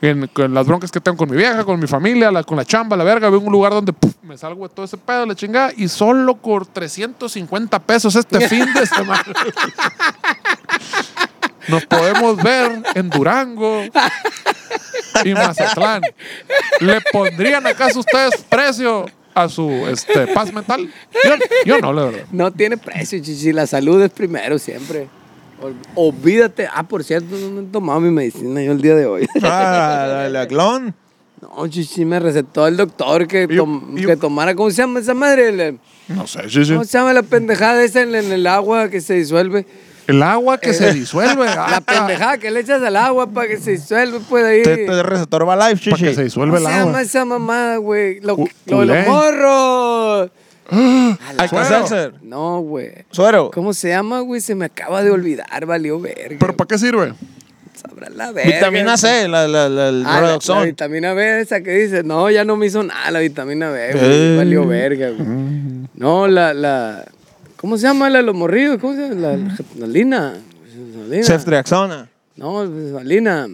[0.01, 2.97] en, las broncas que tengo con mi vieja, con mi familia, la- con la chamba,
[2.97, 5.71] la verga, veo un lugar donde puf, me salgo de todo ese pedo, la chingada,
[5.77, 9.23] y solo por 350 pesos este fin de semana.
[11.67, 13.83] Nos podemos ver en Durango
[15.23, 16.01] y Mazatlán.
[16.79, 20.91] ¿Le pondrían acaso ustedes precio a su este, paz mental?
[21.25, 21.35] Yo,
[21.65, 22.25] yo no, la verdad.
[22.31, 23.51] No tiene precio, chichi.
[23.53, 25.09] La salud es primero siempre.
[25.61, 26.67] Ol- Olvídate.
[26.71, 29.27] Ah, por cierto, no me he tomado mi medicina yo el día de hoy.
[29.43, 30.93] Ah, la, la clon.
[31.41, 34.99] No, chichi, me recetó el doctor que, Yo- tom- yo- que tomara, ¿cómo se llama
[34.99, 35.49] esa madre?
[35.49, 36.71] El- No sé, sí, sí.
[36.73, 39.65] ¿Cómo se llama la pendejada esa en, en el agua que se disuelve?
[40.07, 41.45] El agua que se disuelve.
[41.49, 44.63] ah, La pendejada que le echas al agua para que se disuelve, pues ahí.
[44.63, 46.23] Te, te receptor va live, Para que se chichi.
[46.23, 47.01] disuelve ¿Cómo el se llama agua.
[47.01, 48.19] esa mamada, güey?
[48.21, 50.31] Lo, Cu- lo de los morros.
[51.37, 52.13] Hacer.
[52.21, 52.91] No, güey.
[53.11, 53.51] Suero.
[53.53, 54.41] ¿Cómo se llama, güey?
[54.41, 56.37] Se me acaba de olvidar, valió verga.
[56.39, 57.13] ¿Pero para qué sirve?
[57.73, 58.55] Sabrá la verga.
[58.55, 62.43] Vitamina C, la, la, la, el Ah, la, vitamina B esa que dice, no, ya
[62.43, 64.03] no me hizo nada la vitamina B, güey.
[64.03, 64.35] Eh.
[64.37, 65.27] Valió verga, güey.
[65.93, 67.05] No, la, la,
[67.55, 68.79] ¿cómo se llama la de los morridos?
[68.79, 69.15] ¿Cómo se llama?
[69.15, 70.33] La, la, lina.
[71.23, 72.09] Ceftriaxona.
[72.35, 73.47] No, la lina.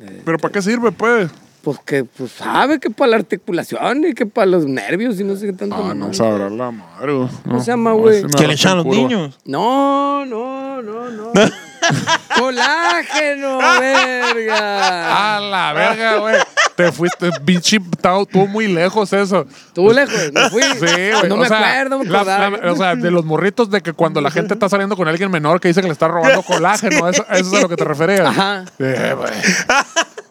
[0.00, 1.30] Eh, ¿Pero para qué sirve, pues?
[1.66, 5.34] Pues que, pues sabe que para la articulación y que para los nervios y no
[5.34, 5.74] sé qué tanto.
[5.76, 7.12] Ah, no sabrá la madre.
[7.12, 7.28] güey.
[7.42, 8.22] ¿Cómo No, se llama, no, güey?
[8.38, 9.36] ¿Qué le echan a los niños?
[9.44, 11.32] No, no, no, no.
[12.38, 15.36] Colágeno, verga.
[15.36, 16.36] A la verga, güey.
[16.76, 19.44] Te fuiste, bichi, estaba- estuvo muy lejos eso.
[19.66, 20.62] Estuvo lejos, me fui.
[20.62, 21.28] Sí, güey.
[21.28, 22.50] No o me sea, acuerdo, me la- acordaba.
[22.58, 25.30] la- o sea, de los morritos de que cuando la gente está saliendo con alguien
[25.32, 27.84] menor que dice que le está robando colágeno, eso, eso es a lo que te
[27.84, 28.20] referías.
[28.28, 28.64] Ajá.
[28.78, 29.32] Eh, güey.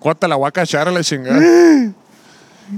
[0.05, 1.39] ¿Cuánto la voy a cachar a la chingada?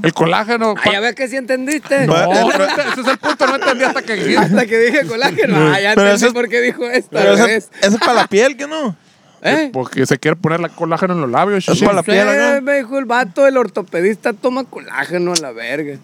[0.02, 0.76] El colágeno.
[0.78, 2.08] Ah, ya ves que sí entendiste.
[2.08, 4.38] No, no ese es el punto, no entendí hasta que dijiste.
[4.38, 5.58] Hasta que dije colágeno.
[5.58, 7.20] Ah, ya Pero entendí eso es- por qué dijo esto.
[7.20, 8.96] Eso, es para la piel, ¿qué no?
[9.42, 9.72] ¿Eh?
[9.74, 11.68] Porque se quiere poner la colágeno en los labios.
[11.68, 12.62] Es para la piel, acá.
[12.62, 16.00] me dijo el vato, el ortopedista toma colágeno a la verga.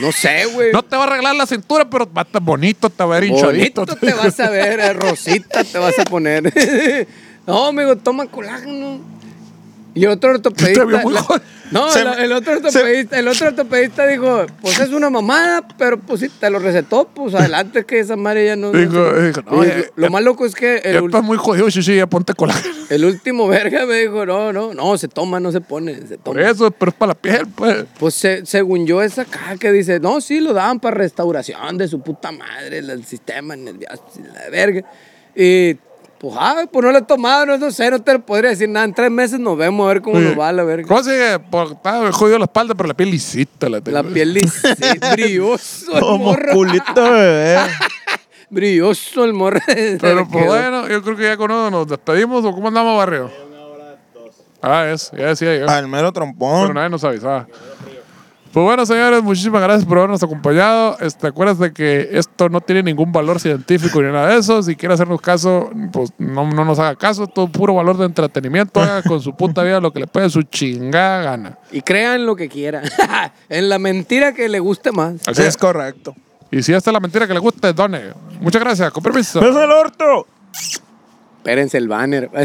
[0.00, 0.72] No sé, güey.
[0.72, 3.20] No te va a arreglar la cintura, pero va a estar bonito, te va a
[3.20, 3.86] ver hinchadito.
[3.86, 6.52] Bonito te vas a ver, eh, rosita te vas a poner.
[7.46, 9.14] no, amigo, toma colágeno.
[9.96, 10.84] Y otro ortopedista.
[10.84, 11.02] La-
[11.72, 15.98] no, Se me- el otro ortopedista, el otro ortopedista dijo, pues es una mamada, pero
[15.98, 18.70] pues si te lo recetó, pues adelante que esa madre ya no.
[18.70, 22.06] dijo, no, ya- lo ya- más loco es que el, estás muy jodido, chichi, ya
[22.06, 22.72] ponte colágeno.
[22.90, 26.36] el último verga me dijo, no, no, no, se toma, no se pone, se Por
[26.36, 26.48] toma.
[26.50, 27.84] eso, pero es para la piel, pues.
[27.98, 31.88] Pues se- según yo, esa acá que dice, no, sí, lo daban para restauración de
[31.88, 34.84] su puta madre, el, el sistema nervioso, la verga.
[35.34, 35.74] Y
[36.18, 38.68] pues, ah, pues no lo he tomado, no, no sé, no te lo podría decir
[38.68, 38.84] nada.
[38.86, 40.86] En tres meses nos vemos a ver cómo nos va la verga.
[40.88, 41.38] ¿Cómo sigue?
[41.38, 43.96] Por, está jodido la espalda, pero la piel lisita la tengo.
[43.96, 46.52] La piel lisita, brilloso el Como morro.
[46.52, 47.58] culito bebé.
[48.48, 49.58] Brilloso el morro.
[49.66, 50.54] Pero pues Quedó.
[50.54, 53.28] bueno, yo creo que ya con uno nos despedimos o cómo andamos, barrio.
[54.62, 55.68] Ah, es, ya decía yo.
[55.68, 56.74] Al mero Pero trompón.
[56.74, 57.48] nadie nos avisaba.
[58.52, 60.96] Pues bueno, señores, muchísimas gracias por habernos acompañado.
[61.00, 64.62] Este, acuérdate que esto no tiene ningún valor científico ni nada de eso.
[64.62, 67.26] Si quiere hacernos caso, pues no, no nos haga caso.
[67.26, 68.80] Todo puro valor de entretenimiento.
[68.80, 71.58] Haga con su puta vida lo que le puede su chingada gana.
[71.70, 72.84] Y crean lo que quieran.
[73.50, 75.28] en la mentira que le guste más.
[75.28, 75.56] Así es es.
[75.58, 76.14] correcto.
[76.50, 78.14] Y si esta es la mentira que le guste, done.
[78.40, 78.90] Muchas gracias.
[78.90, 79.40] Con permiso.
[79.40, 80.26] ¡Es el orto!
[81.38, 82.30] Espérense el banner.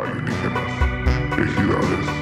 [1.40, 2.19] felicidades.